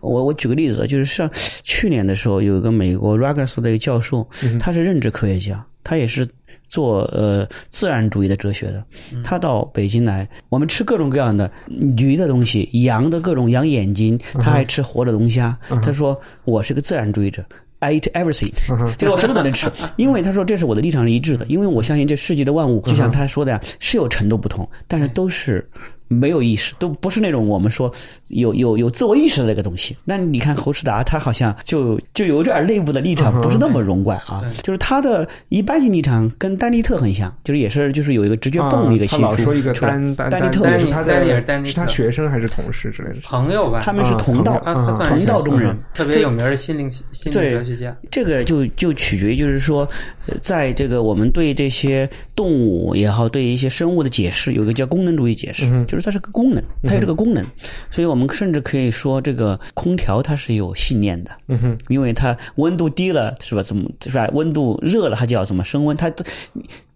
[0.00, 1.30] 我我举个例子，就是像
[1.62, 4.26] 去年的时候，有一个美国 Rutgers 的一个教授，
[4.58, 6.26] 他是认知科学家，他也是
[6.68, 8.84] 做呃自然主义的哲学的。
[9.22, 15.58] 他到北京来，我们吃各种各样的驴的东西，羊的各种羊眼睛，他还吃活的龙虾。
[15.82, 17.44] 他说我是个自然主义者。
[17.80, 18.50] I eat everything，
[18.96, 25.64] 就是我什么都能吃， 因为他说这是我的立场是一致的，因为我相信这世界的万物，就像他说的呀，是有程度不同，但是都是
[26.08, 27.90] 没有意识，都不是那种我们说
[28.28, 29.96] 有有有自我意识的那个东西。
[30.04, 40.86] 那你看侯世达，他好像就就有点内部的立场不是那么容贯啊，就是他的一般性立场跟丹尼特很像，就是也是就是有一个直觉泵一个系数他老说一个丹丹丹尼特丹是。
[40.86, 41.70] 他丹尼尔的丹尼特。
[41.70, 42.48] 是他学生还是？
[42.48, 43.16] 同事之类的？
[43.22, 45.78] 朋友吧，他们是同道，他他算同道中人。
[45.92, 47.94] 特别有名的心灵心灵对哲学家。
[48.10, 49.86] 这个就就取决于，就是说，
[50.26, 57.44] 呃在这个我们对这些动物也好，对一些生物的解释，有一个叫功能主义解释，就是它是个功能，它有这个功能，
[57.90, 63.62] 所以我们甚至可以说，这个空调它是有信念的，嗯哼，因为它温度低了是吧？
[63.62, 64.28] 怎么是吧？
[64.32, 65.96] 温度热了，它就要怎么升温？
[65.96, 66.12] 它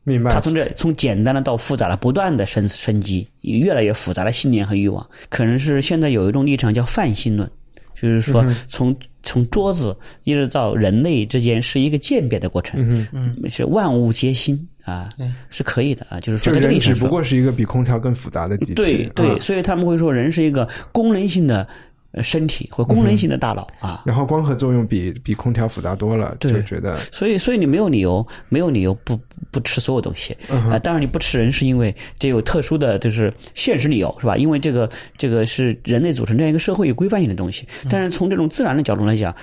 [0.04, 0.40] 明白它。
[0.40, 7.48] 从这从简单的到复杂的，不断的升升级，越来越复杂的信念和欲望，可能是现在有一种立场叫泛性论，
[7.94, 18.74] 就是说从、从桌子一直到人类之间是一个渐变的过程，嗯嗯，是万物皆新啊对，是可以的啊，就是说人只不过是一个比空调更复杂的机器。
[18.74, 21.66] 对对，啊所以他们会说人是一个功能性的
[22.12, 26.52] 呃身体或功能性的大脑啊，然后光合作用比比空调复杂多了，对。
[26.52, 29.18] 就觉得所以，所以你没有理由，没有理由不
[29.50, 34.36] 不吃所有东西啊、当然，你不吃人是因为这有特殊的就是现实理由，是吧？
[34.36, 37.66] 因为这个这个是人类组成这样一个社会有规范性的东西。
[37.88, 39.34] 但是从这种自然的角度来讲，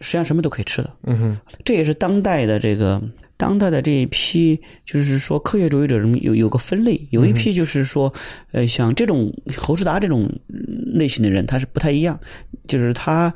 [0.00, 0.90] 实际上什么都可以吃的。
[1.04, 3.00] 嗯哼，这也是当代的这个
[3.38, 8.12] 当代的这一批，就是说科学主义者中有有个分类，有一批就是说，
[8.52, 12.20] 呃，像这种侯世达这种嗯类型的人，他是不太一样，
[12.66, 13.32] 就是他。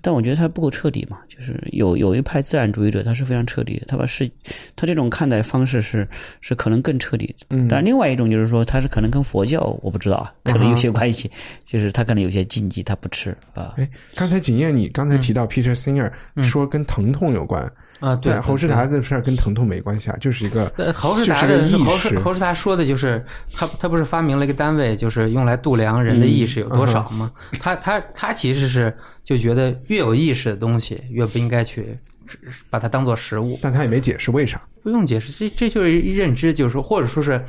[0.00, 4.28] 但我觉得他不够彻底嘛，就是有有一派自然主义者，他是非常彻底的，他把世，
[4.76, 6.06] 他这种看待方式是
[6.40, 7.34] 是可能更彻底。
[7.50, 11.30] 嗯但另外一种就是说，他是可能跟佛教我不知道啊，可能有些关系，
[11.64, 13.74] 就是他可能有些禁忌他不吃啊。
[13.76, 16.10] 哎，刚才景燕，你刚才嗯提到 Peter Singer
[16.44, 17.72] 说跟疼痛有关，
[18.02, 23.24] 啊，对，侯世达的事儿跟疼痛没关系啊，就是一个呃，侯世达的意识侯世，侯世达说的就是
[23.54, 27.30] 他他不是发明了一个单位，就是用来度量人的意识有多少吗？
[27.60, 28.92] 他他他其实是
[29.22, 31.96] 就觉得越有意识的东西越不应该去
[32.68, 34.60] 把它当做食物，但他也没解释为啥。
[34.82, 37.40] 不用解释，这这就是认知，就是说或者说是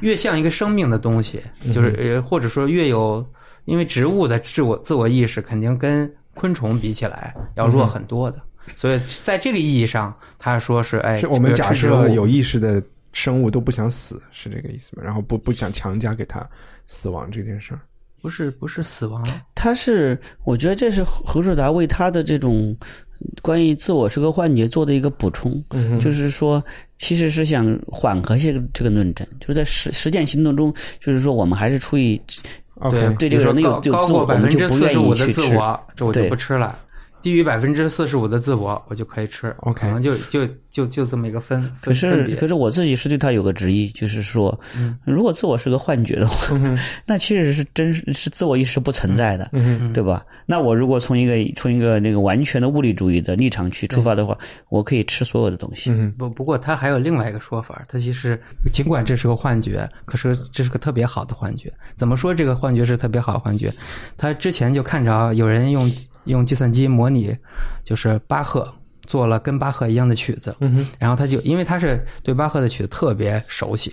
[0.00, 1.40] 越像一个生命的东西，
[1.70, 3.24] 就是呃或者说越有，
[3.66, 8.42] 因为植物的自我自我意识肯定跟昆虫比起来要弱很多的。
[8.76, 12.82] 所以在这个意义上，他说是哎，是我们假设有意识的
[13.12, 15.02] 生物都不想死，是这个意思吗？
[15.04, 16.48] 然后不不想强加给他
[16.86, 17.80] 死亡这件事儿。
[18.20, 19.20] 不是不是死亡，
[19.52, 22.76] 他是，我觉得这是何树达为他的这种
[23.42, 26.62] 关于自我是个幻觉做的一个补充，嗯就是说，
[26.98, 32.16] 其实是想缓和这个这个论证，就是在实实践行动中，就是说我们还是出于
[33.18, 36.78] 对比如说这个人有高高有自我过百分之我们就不愿四十五的意去吃自我，这我就不吃了。
[37.22, 39.54] 低于百分之四十五的自我，我就可以吃。
[39.60, 46.56] OK 可能就就就就这么一个分可是，可是我自己是对他有个质疑，就是说，嗯如果自我是个幻觉的话，
[47.06, 50.24] 那其实是真是是自我意识不存在的，嗯对吧？
[50.46, 54.36] 那我如果从一个从一个那个完全的物理主义的立场去出发的话，
[54.68, 55.90] 我可以吃所有的东西。
[55.90, 58.40] 嗯不不过他还有另外一个说法，他其实
[58.72, 61.72] 尽管这是个幻觉，可是这是个特别好的幻觉。
[61.96, 63.72] 怎么说这个幻觉是特别好的幻觉？
[64.16, 65.90] 他之前就看着有人用
[66.24, 67.36] 用计算机模拟，
[67.84, 68.72] 就是巴赫
[69.06, 73.92] 做了跟巴赫一样的曲子，嗯然后他就因为他是对巴赫的曲子特别熟悉，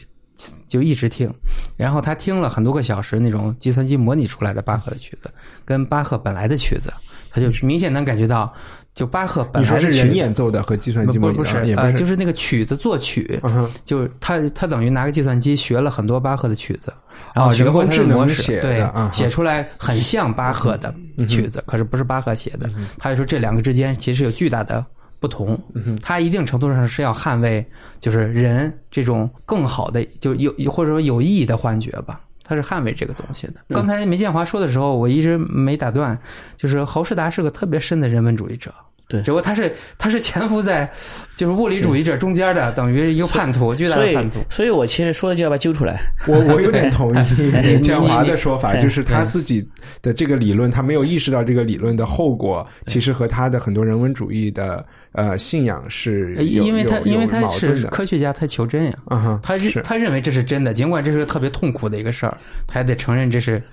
[0.67, 1.33] 就一直听，
[1.77, 5.29] 然后他听了很多个小时那种计算机模拟出来的巴赫的曲子，
[5.65, 6.93] 跟巴赫本来的曲子，
[7.29, 8.53] 他就明显能感觉到，
[8.99, 10.17] 就巴赫本你说是人来的曲子。
[10.17, 16.93] 演奏的和计算机模拟呃，就是那个曲子作曲，嗯就是他他等于拿个计算机学了很多巴赫的曲子，
[17.33, 20.93] 然后哦学过智能他的模式，写的对写出来很像巴赫的
[21.29, 22.69] 曲子，可是不是巴赫写的。
[22.97, 24.85] 他就说这两个之间其实有巨大的
[25.17, 25.57] 不同，
[26.03, 27.65] 他一定程度上是要捍卫
[28.01, 32.19] 就是人这种更好的就有或者说有意义的幻觉吧。
[32.43, 33.53] 他是捍卫这个东西的。
[33.69, 36.19] 刚才梅建华说的时候，我一直没打断，
[36.57, 38.73] 就是侯世达是个特别深的人文主义者。
[39.09, 40.89] 对只不过他是他是潜伏在
[41.35, 45.99] 就是物理主义者中间的，等于一个叛徒，巨大所以的叛徒。，所以我其实说的就要把它揪出来。
[46.27, 49.67] 我我有点同意 建华的说法，就是他自己
[50.01, 57.89] 的这个理论，他没有意识到这个理论的后果，其实和他的很多人文主义的呃信仰是因为他有因为他是有矛盾的。
[57.89, 58.93] 科学家，他求真呀。
[59.05, 62.37] 啊，他认他认为这是真的，尽管这是个特别痛苦的一个事儿，
[62.67, 63.63] 他也得承认这是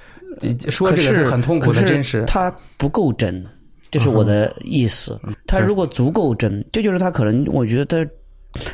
[0.71, 2.25] 说这个是很痛苦的真实。
[2.27, 3.45] 他不够真，
[3.91, 5.19] 这是我的意思。
[5.47, 8.11] 他如果足够真，这就是他可能，我觉得他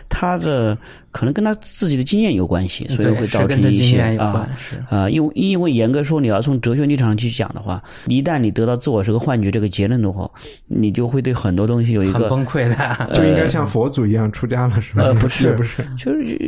[0.08, 0.78] 他的
[1.10, 4.56] 可能跟他自己的经验有关系，所以会造是跟他成一些经验有关啊。
[4.56, 10.30] 是啊，因为因为严格说，你要从哲学立场上去讲的话，一旦你得到自我是个幻觉这个结论的话，
[10.66, 12.76] 你就会对很多东西有一个崩溃的。
[13.12, 15.02] 就应该像佛祖一样出家了，是吧？
[15.02, 16.38] 呃不是 不是，就是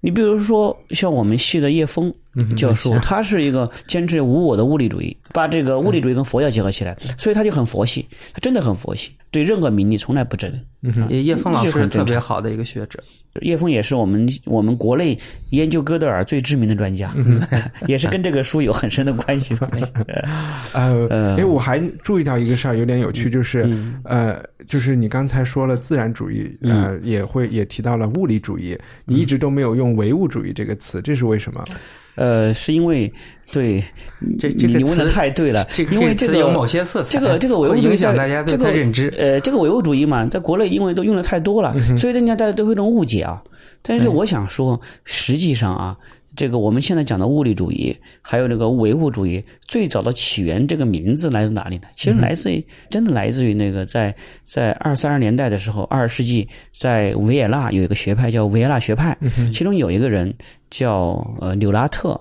[0.00, 2.12] 你比如说像我们系的叶枫，
[2.56, 10.52] 教授，他是一个坚持无我的物理主义，把这个物理主义跟佛教结合起来，所以他就很佛系，他真的很佛系，对任何名利从来不争。
[11.08, 12.06] 叶叶峰老师特这很正常。
[12.06, 13.02] 别好的一个学者，
[13.40, 15.18] 叶枫也是我们我们国内
[15.50, 17.12] 研究哥德尔最知名的专家，
[17.88, 19.56] 也是跟这个书有很深的关系。
[20.72, 24.00] 呃， 呃哎，我还注意到一个事儿，有点有趣，就是、嗯。
[24.04, 31.64] 呃，就是你刚才说了自然主义，呃，也会也提到了物理主义，你一直都没有用唯物主义这个词，这是为什么？
[32.18, 33.10] 呃，是因为
[33.52, 33.82] 对
[34.38, 43.42] 这这个你问的太对了，这个因为这个有某些色彩这个这个唯物会影响大家对这个它认知呃，这个唯物主义嘛，在国内因为都用的太多了，所以人家大家都会有一种误解啊。
[43.80, 45.96] 但是我想说，实际上啊，
[46.38, 51.88] 这个我们现在讲的物理主义，还有这个唯物主义，最早的起源这个名字来自哪里呢？
[51.96, 54.14] 其实来自于、真的来自于那个在
[54.44, 59.18] 在二三十年代的时候，二十世纪在维也纳有一个学派叫维也纳学派，
[59.52, 60.32] 其中有一个人
[60.70, 62.16] 叫呃纽拉特，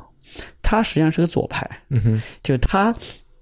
[0.63, 1.69] 他实际上是个左派，
[2.41, 2.91] 就是他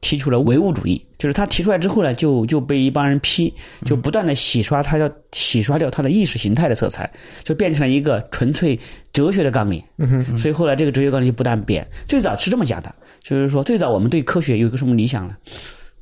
[0.05, 3.51] 提出了唯物主义，就是他提出来之后呢，就就被一帮人批，
[3.85, 7.11] 就不断的洗刷他要洗刷掉他的意识形态的色彩，
[7.43, 8.79] 就变成了一个纯粹
[9.11, 9.81] 哲学的纲领。
[9.97, 11.83] 嗯哼，所以后来这个哲学纲领就不断变。
[12.07, 12.93] 最早是这么讲的，
[13.23, 15.35] 就是说最早我们对科学有一个什么理想呢？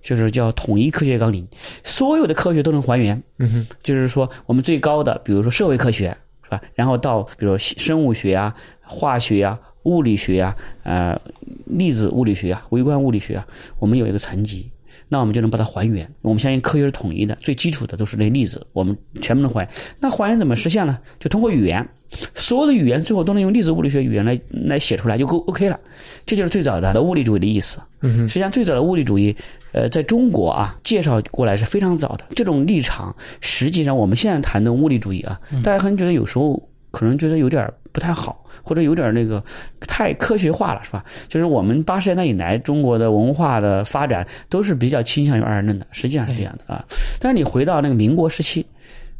[0.02, 1.48] 就是叫统一科学纲领，
[1.86, 3.24] 所有的科学都能还原。
[3.40, 6.62] 嗯哼，就是说我们最高的，比如说社会科学，是吧？
[6.76, 11.20] 然后到比如说生物学啊、化学啊、物理学啊、呃
[11.66, 13.48] 粒子物理学啊、微观物理学啊，
[13.80, 14.70] 我们有一个层级，
[15.10, 16.10] 那我们就能把它还原。
[16.22, 19.70] 我们相信科学是统一的，最基础的都是那粒子，我们全部能还原。
[20.00, 21.00] 那还原怎么实现呢？
[21.20, 21.88] 就通过语言，
[22.36, 25.80] 所有的语言最后都能用粒子物理学语言来来写出来，就够 OK 了。
[26.26, 27.80] 这就是最早的物理主义的意思。
[28.02, 29.36] 嗯实际上，最早的物理主义，
[29.72, 32.26] 呃，在中国啊，介绍过来是非常早的。
[32.36, 36.62] 这种立场，实际上我们现在谈的物理主义啊，大家可能觉得有时候
[36.92, 39.42] 可能觉得有点不太好，或者有点那个
[39.82, 41.06] 太科学化了，是吧？
[41.30, 46.84] 就是我们八十年代以来，中国的文化的发展都是比较倾向于二元论的，实际上是这样的啊。
[47.20, 48.66] 但是你回到那个民国时期，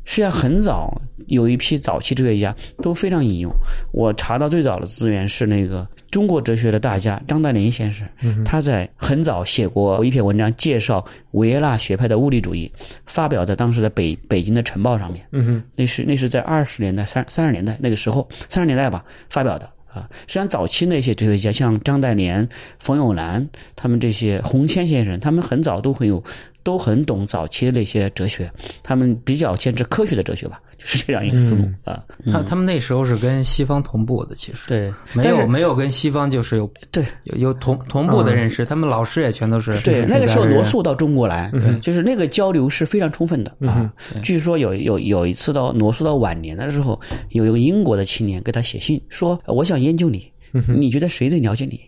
[0.04, 3.52] 实际上很早有一批早期哲学家都非常引用。
[3.92, 8.08] 我查到最早的资源是那个中国哲学的大家张岱年先生，
[8.46, 12.72] 他在很早写过一篇文章介绍维也纳学派的物理主义，
[13.08, 15.26] 发表在当时的北北京的晨报上面。
[15.32, 20.08] 嗯哼，那是那是在二十年代三三十年代那个时候，三十年代吧发表的啊。
[20.28, 22.48] 实际上早期那些哲学家，像张岱年、
[22.78, 26.24] 冯友兰，他们这些洪谦先生，他们很早都很有
[26.64, 28.52] 都很懂早期的那些哲学，
[28.82, 32.04] 他们比较坚持科学的哲学吧，就是这样一个思路、啊。
[32.32, 34.68] 他他们那时候是跟西方同步的，其实。
[34.68, 37.04] 对，没有没有跟西方就是有对。
[37.26, 41.52] 有有同同步的认识，他们老师也全都是对， 那个时候罗罗素到中国来，
[41.82, 43.94] 就是那个交流是非常充分的啊。
[44.24, 47.00] 据说有有有一次到罗素到晚年的时候，
[47.30, 50.32] 有一个英国的青年给他写信说：“呃我想研究你，
[50.78, 51.80] 你觉得谁最了解你？”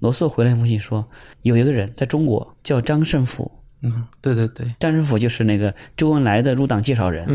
[0.00, 1.06] 罗素回来一封信说
[1.42, 3.50] ：“有一个人在中国叫张胜甫，
[3.84, 7.26] 嗯，对对对，张胜甫就是那个周恩来的入党介绍人，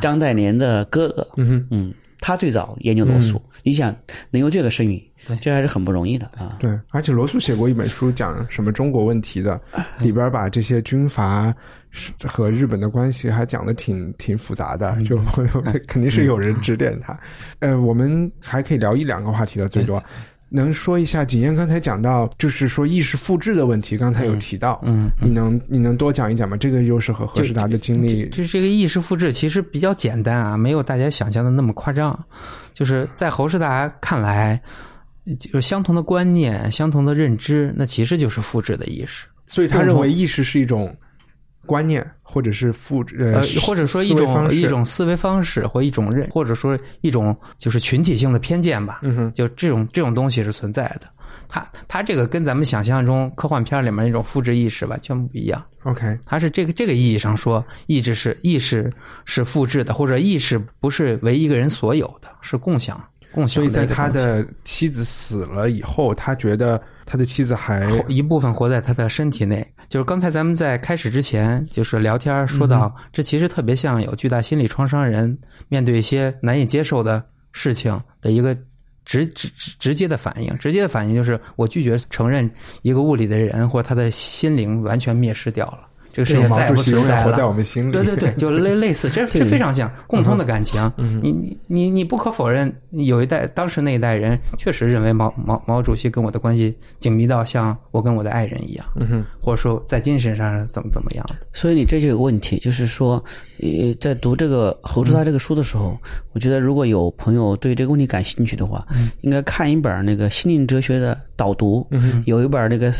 [0.00, 1.26] 张岱年的哥哥。
[1.36, 3.94] 嗯嗯，他最早研究罗素，你想
[4.30, 5.02] 能有这个声誉，
[5.40, 6.56] 这还是很不容易的啊。
[6.58, 9.60] 对，而且罗素写过一本书讲什么中国问题的，
[9.98, 11.54] 里边把这些军阀
[12.24, 15.16] 和日本的关系还讲的挺挺复杂的，就
[15.88, 17.18] 肯定是有人指点他。
[17.60, 20.02] 呃，我们还可以聊一两个话题的，最多。
[20.50, 26.56] 能说一下景燕刚才讲到，就是说意识复制的问题，刚才有提到，嗯，你能你能多讲一讲吗？
[26.56, 32.18] 这个又是和何世达的经历，就是这个意识复制其实比较简单啊，没有大家想象的那么夸张。
[32.74, 34.60] 就是在侯世达看来，
[35.38, 39.26] 就是相同的观念、相同的认知，那其实就是复制的意识。
[39.46, 40.96] 所以他认为意识是一种
[41.70, 48.98] 观念，或者是复制呃，或者说一种一种思维方式或一种认，或者说一种就是群体性的偏见吧。
[49.02, 51.02] 嗯哼，就这种这种东西是存在的。
[51.48, 55.64] 它它这个跟咱们想象中科幻片里面那种复制意识完全不一样。
[55.84, 58.92] OK，它是这个这个意义上说，意志是意识
[59.24, 63.00] 是复制的，或者意识不是为一个人所有的，是共享
[63.32, 63.86] 共享所以在。
[63.86, 75.36] 他的妻子死了以后，他觉得他的妻子还一部分活在他的身体内，就是刚才咱们在开始之前，就是聊天说到，这其实特别像有巨大心理创伤人
[75.68, 78.56] 面对一些难以接受的事情的一个
[79.04, 80.56] 直直直直接的反应。
[80.58, 82.48] 直接的反应就是我拒绝承认
[82.82, 87.52] 一个物理的人或他的心灵完全灭失掉了，这个世界毛主再也不存在了。
[87.52, 87.92] 们心里。
[87.92, 90.80] 对对对，就 类类似，这这非常像共通的感情。
[90.96, 101.34] 嗯你你你你不可否认，有一代当时那一代人确实认为毛毛毛主席跟我的关系紧密到像我跟我的爱人一样，嗯哼，或者说在精神上怎么怎么样的。
[101.52, 103.22] 所以你这就有个问题，就是说，
[103.60, 105.98] 呃，在读这个侯志达这个书的时候，
[106.32, 108.86] 我觉得如果有朋友对这个问题感兴趣的话，
[109.22, 111.86] 应该看一本那个心灵哲学的导读，
[112.24, 112.92] 有一本那个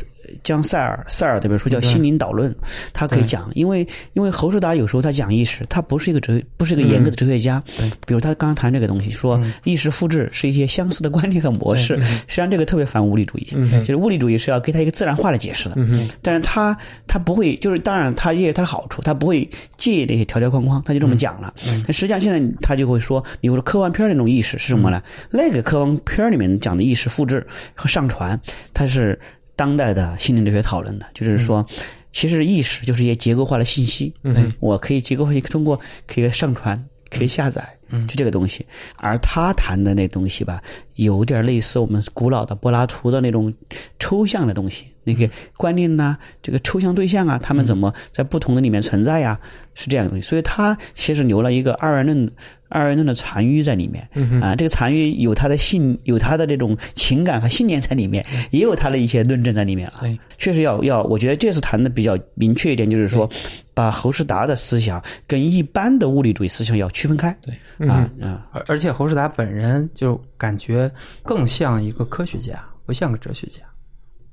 [0.43, 2.53] 江塞尔塞尔这本书叫《心灵导论》，
[2.93, 7.63] 他可以讲，因为因为侯世达有时候他讲意识，他不是一个哲不是一个严格的哲学家，
[8.07, 13.45] 比如他刚刚谈这个东西，说意识复制是一些相似的观念和模式，实际上这个特别反物理主义，
[13.81, 15.77] 就是物理主义是要给他一个自然化的解释的，
[16.23, 16.77] 但是他
[17.07, 21.53] 他不会，就是当然他也有他的好处，他不会介意那些条条框框，他就这么讲了。
[21.85, 25.03] 但实际上现在他就会说，你说科幻片那种意识是什么呢？
[25.31, 28.41] 那个科幻片里面讲的意识复制和上传，
[28.73, 29.19] 它是
[29.61, 31.65] 当代的心理哲学讨论的，就是说。
[32.13, 36.77] 其实意识就是一些结构化的信息，嗯我可以结构化地通过可以上传，
[37.09, 37.65] 可以下载，
[38.09, 38.67] 就这个东西。
[38.97, 40.61] 而他谈的那东西吧，
[40.97, 43.55] 有点类似我们古老的柏拉图的那种
[44.01, 49.39] 抽象的东西，那个观念呐、这个抽象对象啊，他们怎么在不同的里面存在呀、
[49.75, 50.27] 是这样的东西。
[50.27, 52.31] 所以他其实留了一个二元论、
[52.69, 54.09] 二元论的残余在里面。
[54.41, 60.01] 啊，这个残余有他的信，有他的这种情感和信念在里面，也有他的一些论证在里面啊。
[60.01, 63.29] 对，确实要要，我觉得这次谈的比较明确一点，就是说，
[63.73, 67.35] 把侯世达的思想跟一般的物理主义思想要区分开。
[67.41, 70.91] 对，啊啊，而而且侯世达本人就感觉
[71.23, 73.61] 更像一个科学家，不像个哲学家。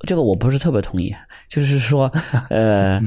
[0.02, 1.14] 这个我不是特别同意，
[1.48, 2.12] 就是说，
[2.50, 3.02] 呃，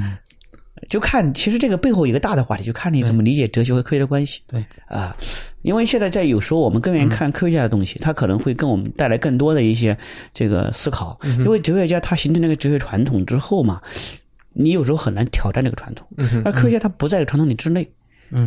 [0.89, 4.41] 就看其实这个背后一个大的话题，就看你怎么理解哲学和科学的关系。
[4.47, 5.17] 对啊，
[5.63, 9.97] 因为现在在有时候我们更愿意看科学家的东西，他可能会跟我们带来更多的一些
[10.33, 11.19] 这个思考。
[11.39, 13.81] 因为哲学家他形成那个哲学传统之后嘛，
[14.53, 16.07] 你有时候很难挑战这个传统，
[16.45, 17.89] 而科学家他不在这个传统里之内。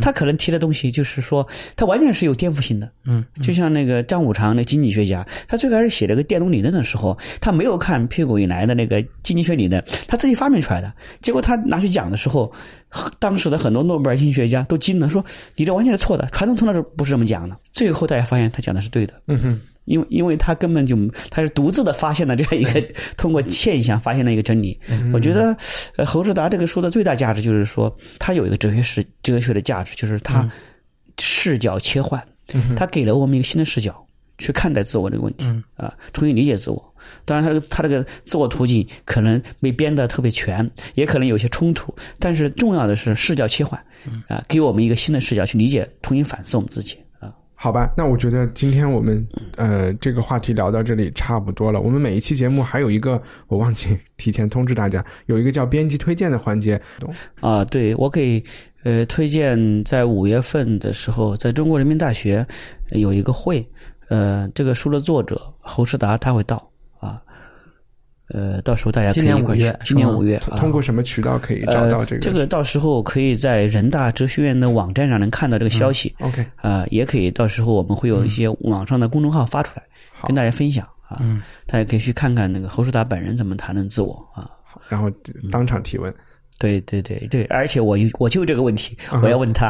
[0.00, 2.90] 他可能提的东西就是说，他完全是有颠覆性的。
[3.04, 10.92] 嗯，就像那个张五常那经济学家，他最开始写这个电动理论的时候，他没有看屁股以来的那个经济学理论，他自己发明出来的。
[11.20, 12.52] 结果他拿去讲的时候，
[13.18, 15.24] 当时的很多诺贝尔经济学家都惊了，说
[15.56, 17.56] 你这完全是错的，传统从来都不是这么讲的。
[17.72, 19.14] 最后大家发现他讲的是对的。
[19.26, 20.96] 嗯哼，因为因为他根本就
[21.30, 22.82] 他是独自的发现了这样一个
[23.16, 24.78] 通过现象发现了一个真理。
[25.12, 25.56] 我觉得，
[25.96, 30.50] 呃，侯志达这个书的最大价值就是说，他有一个哲学史哲学的价值，就是他
[31.20, 32.22] 视角切换，
[32.76, 34.04] 他给了我们一个新的视角
[34.38, 36.94] 去看待自我这个问题啊，重新理解自我。
[37.26, 43.78] 当然，他这个他这个自我途径可能没编得特别全，也可能有些冲突，但是重要的是视角切换
[44.26, 47.03] 啊，给我们一个新的视角去理解，重新反思我们自己啊。
[47.56, 49.26] 好吧，那我觉得今天我们
[49.56, 51.80] 呃这个话题聊到这里差不多了。
[51.80, 56.80] 我们每一期节目还有一个我忘记提前通知大家，有一个叫编辑推荐的环节。
[57.40, 58.42] 啊，对，我给
[58.82, 62.46] 呃推荐在五月份的时候，在中国人民大学
[62.90, 63.66] 呃有一个会，
[64.08, 66.73] 呃，这个书的作者侯世达他会到啊，
[68.28, 72.16] 呃，到时候大家可以今年五月今年五月啊通过什么渠道可以找到这个？
[72.16, 84.48] 呃、这个到时候可以在人大哲学院的网站上能看到这个消息，OK，啊、也可以到时候我们会有一些网上的公众号发出来，好跟大家分享啊，嗯大家可以去看看那个侯世达本人怎么谈论自我啊。
[84.64, 85.10] 好，然后
[85.52, 86.12] 当场提问，
[86.58, 89.68] 对对对对，而且我有我就这个问题，我要问他。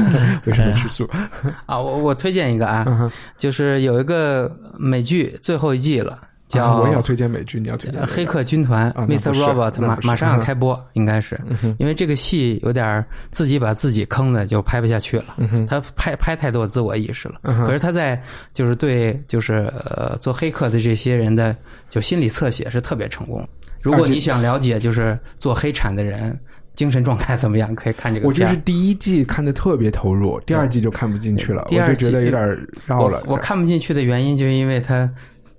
[0.44, 1.08] 为什么吃素？
[1.64, 6.20] 啊，我我推荐一个啊，嗯就是有一个美剧最后一季了，
[6.54, 9.28] 叫啊我也要推荐美剧，你要推荐呃黑客军团 Mr.
[9.28, 11.40] 不是 Robot 那不是马马上要嗯开播，应该是
[11.78, 15.36] 因为这个戏有点儿自己把自己坑的就拍不下去了，
[15.68, 17.40] 他拍拍太多自我意识了。
[17.42, 18.20] 可是他在
[18.52, 21.54] 就是对就是呃做黑客的这些人的
[21.88, 23.46] 就心理侧写是特别成功。
[23.82, 26.38] 如果你想了解就是做黑产的人
[26.74, 28.44] 精神状态怎么样，可以看这个我就。
[28.46, 33.22] 是第一季看的特别投入，第二季就看不进去了，我就第二季觉得有点绕了。
[33.26, 35.08] 我我看不进去的原因，就是因为他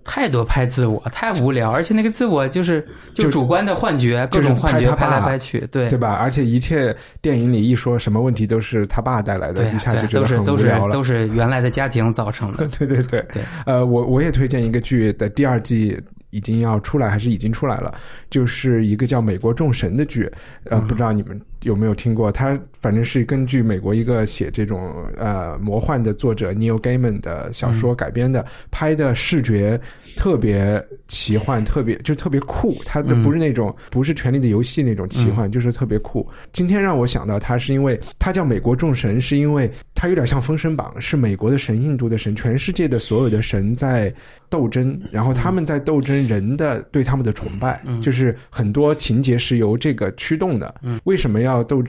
[0.06, 6.14] 太多拍自我，太无聊，而且那个自我就是就就主观的幻觉，各种幻觉拍来拍去，对对吧？
[6.14, 11.04] 而且一切电影里一说什么问题都是他爸带来的，一下就，觉得很都是都是无聊了都。
[11.04, 12.68] 是原来的家庭造成的。
[12.68, 16.00] 对 对对，对呃，我我也推荐一个剧的第二季
[16.30, 17.94] 已经要出来，还是已经出来了，
[18.30, 20.32] 就是一个叫《美国众神》的剧，
[20.66, 22.32] 呃，不知道你们有没有听过？
[22.32, 29.80] 他反正是根据美国一个写这种呃魔幻的作者 Neil Gaiman 的小说改编的，拍的视觉
[30.16, 32.78] 特别奇幻，特别就特别酷。
[32.86, 36.28] 他的不是那种不是《权力的游戏》那种奇幻，就是特别酷。
[36.54, 44.14] 今天让我想到他，是因为他叫美国众神，是因为他有点像《封神榜》，是美国的神、印度的神，全世界的所有的神在
[44.50, 50.74] 斗争，然后他们在斗争人的对他们的崇拜，就是很多情节是由这个驱动的。
[51.06, 51.84] 为什么要斗？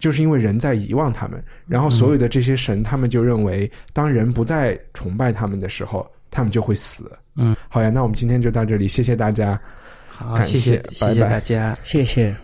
[0.00, 7.10] 就是因为人在遗忘他们，然后所有的这些神，他们就认为，当人不再崇拜他们的时候，他们就会死。
[7.36, 9.58] 嗯，好呀，那我们今天就到这里，谢谢大家。
[10.08, 11.74] 好，感谢谢，拜拜谢谢大家。
[11.84, 12.34] 谢谢。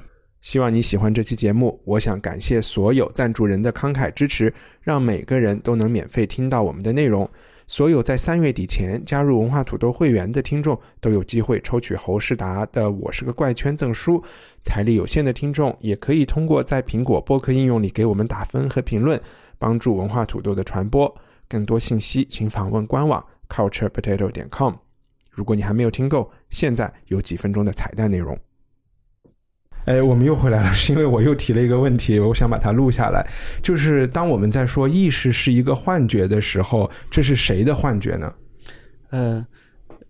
[0.40, 1.78] 希望你喜欢这期节目。
[1.84, 7.28] 我想感谢所有赞助人的慷慨支持，让每个人都能免费听到我们的内容。
[7.70, 14.20] 所有在三月底前加入文化土豆会员的听众都有机会抽取侯世达的《我是个怪圈》赠书。
[14.60, 19.20] 财力有限的听众也可以通过在苹果播客应用里给我们打分和评论，
[19.56, 21.16] 帮助文化土豆的传播。
[21.48, 24.74] 更多信息请访问官网 culturepotato 点 com。
[25.30, 28.36] 如果你还没有听够，现在有几分钟的彩蛋内容。
[29.87, 33.26] 哎，我们又回来了，是因为我又提了一个问题，我想把它录下来。
[33.62, 38.33] 就是当我们在说意识是一个幻觉的时候，这是谁的幻觉呢？
[39.11, 39.45] 呃，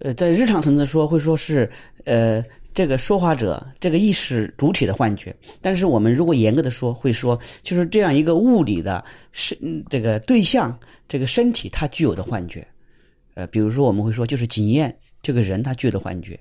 [0.00, 1.70] 呃，在日常层次说，会说是
[2.04, 2.44] 呃
[2.74, 5.34] 这个说话者这个意识主体的幻觉。
[5.62, 9.02] 但是我们如果严格的说，会说就是这样一个物理的
[9.32, 9.56] 身
[9.88, 10.76] 这个对象
[11.08, 12.66] 这个身体它具有的幻觉。
[13.34, 16.38] 呃，比如说我们会说就是经验这个人他具有的幻觉。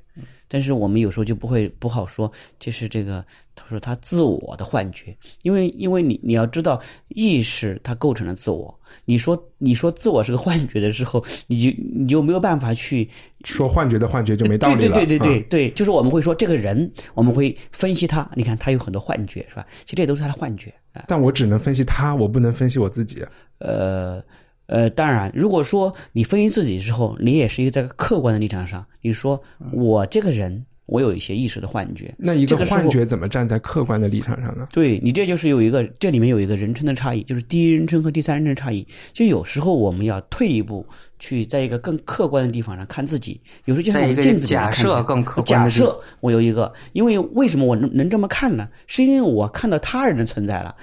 [0.50, 2.30] 但是我们有时候就不会不好说，
[2.60, 3.24] 这是这个
[3.56, 13.08] 他说他自我的幻觉，因为因为你你要知道意识它构成了自我，你说你说自我是个幻觉的时候，你就你就没有办法去
[13.43, 14.95] 说幻觉的幻觉就没道理了。
[14.95, 19.66] 对对对对对啊对，就是我们会说这个人，我们会分析他，你看他有很多幻觉是吧？
[19.86, 21.06] 其实这都是他的幻觉啊。
[21.08, 23.24] 但我只能分析他，我不能分析我自己。
[23.60, 24.24] 呃
[24.70, 29.41] 呃，当然，如果说你分析自己之后，你也是一个在客观的立场上，你说
[29.72, 34.67] 我这个人，我有一些意识的幻觉，那一个幻觉怎么站在客观的立场上呢？
[34.72, 38.86] 对你这就是有一个，这里面有一个人称的差异，就是第一人称和第三人称差异。
[39.11, 40.86] 就有时候我们要退一步，
[41.17, 43.41] 去在一个更客观的地方上看自己。
[43.65, 48.70] 有时候就像在一个我们镜子里面假设更客观假设我有一个，因为为什么我能能这么看呢？
[48.86, 50.76] 是因为我看到他人的存在了，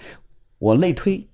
[0.58, 1.24] 我类推。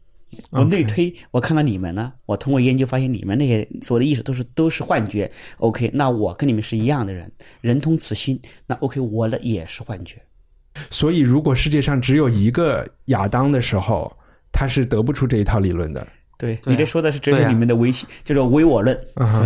[0.51, 5.31] 我内推我看到你们呢，我通过研究发现你们那些所有的意识都是都是幻觉。
[5.59, 7.31] OK，那我跟你们是一样的人，
[7.61, 8.41] 人通此心。
[8.67, 10.21] 那 OK，我的也是幻觉。
[10.89, 14.11] 所以，如果世界上只有一个亚当的时候，
[14.51, 16.07] 他是得不出这一套理论的。
[16.43, 18.99] 对对你这说的是哲学里面的唯心，就是唯我论。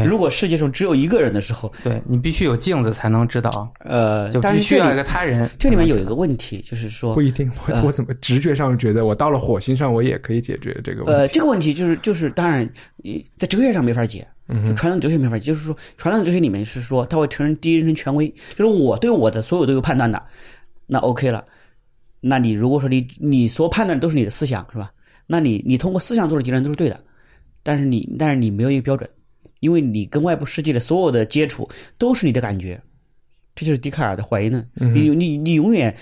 [0.06, 5.50] 如果世界上只有一个人的时候，对你必须有镜子才能知道，呃，就但是这里必须要一个他人。
[5.58, 11.12] 这里面有一个问题，就是说不，一定，我、呃我怎么直觉上觉得我到了火星上，我也可以解决这个问题。
[11.12, 12.66] 呃，这个问题就是就是，当然，
[12.96, 14.26] 你在哲学上没法解，
[14.66, 18.26] 就传统哲学没法解，就是说，传统哲学里面是说，他会承认第一人称权威，
[18.56, 20.22] 就是我对我的所有都有判断的，
[20.86, 21.44] 那 OK 了。
[22.20, 24.90] 那你如果说你你所判断的都是你的思想是吧？
[25.26, 27.00] 那你你通过思想做的结论都是对的，
[27.62, 29.08] 但是你但是你没有一个标准，
[29.60, 31.68] 因为你跟外部世界的所有的接触
[31.98, 32.80] 都是你的感觉，
[33.54, 34.66] 这就是笛卡尔的怀疑论。
[34.74, 35.96] 你你你永远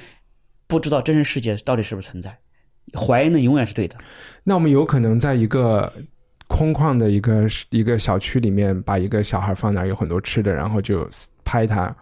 [0.66, 2.36] 不知道真实世界到底是不是存在，
[2.94, 3.96] 怀疑论永远是对的。
[4.42, 5.90] 那我们有可能在一个
[6.46, 11.08] 空旷的一个一个小区里面，把一个小孩放那儿，有很多吃的，然后就
[11.44, 11.94] 拍他，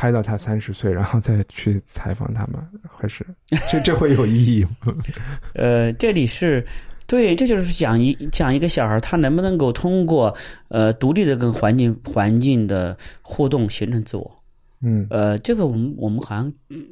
[0.00, 2.66] 拍到他三十岁，然后再去采访他吗？
[2.88, 3.22] 还是
[3.70, 4.94] 这这会有意义吗？
[5.52, 6.66] 呃，这里是
[7.06, 10.34] 对，这就是讲一讲一个小孩他能不能够通过
[10.68, 14.42] 呃独立的跟环境环境的互动形成自我。
[14.80, 16.50] 嗯呃，这个我们我们好像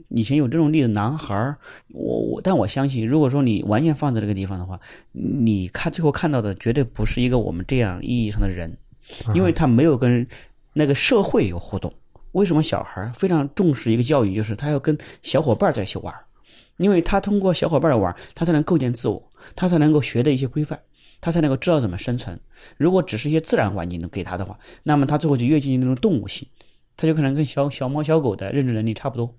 [0.08, 1.56] 以前有这种例子，男孩儿，
[1.94, 4.78] 我我，但我相信，如果说你完全放在这个地方的话，
[5.12, 8.70] 你看最后看到的绝对不是一个我们这样意义上的人，
[9.34, 10.26] 因为他没有跟
[10.74, 11.90] 那个社会有互动。
[12.32, 16.14] 为什么小孩非常重视一个教育，就是他要跟小伙伴在一起玩，
[16.76, 19.22] 因为他通过小伙伴玩，他才能构建自我，
[19.56, 20.78] 他才能够学的一些规范，
[21.20, 22.38] 他才能够知道怎么生存。
[22.76, 26.46] 如果只是一些自然环境能给他的话，那么他最后就越接近那种动物性。
[27.00, 29.32] 他就可能跟小小猫小狗的认知能力差不多。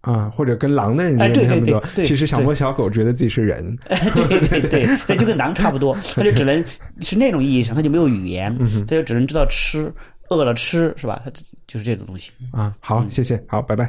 [0.00, 1.82] 啊，或者跟狼的人哎对差不多。
[2.02, 3.76] 其实小猫小狗觉得自己是人。
[4.14, 6.64] 对对对，对，就跟狼差不多， 他就只能
[7.00, 8.56] 是那种意义上，他就没有语言，
[8.86, 9.92] 他就只能知道吃，
[10.30, 11.20] 饿了吃，是吧？
[11.24, 11.30] 他
[11.66, 12.32] 就是这种东西。
[12.52, 13.88] 啊，好，谢谢，好，拜拜。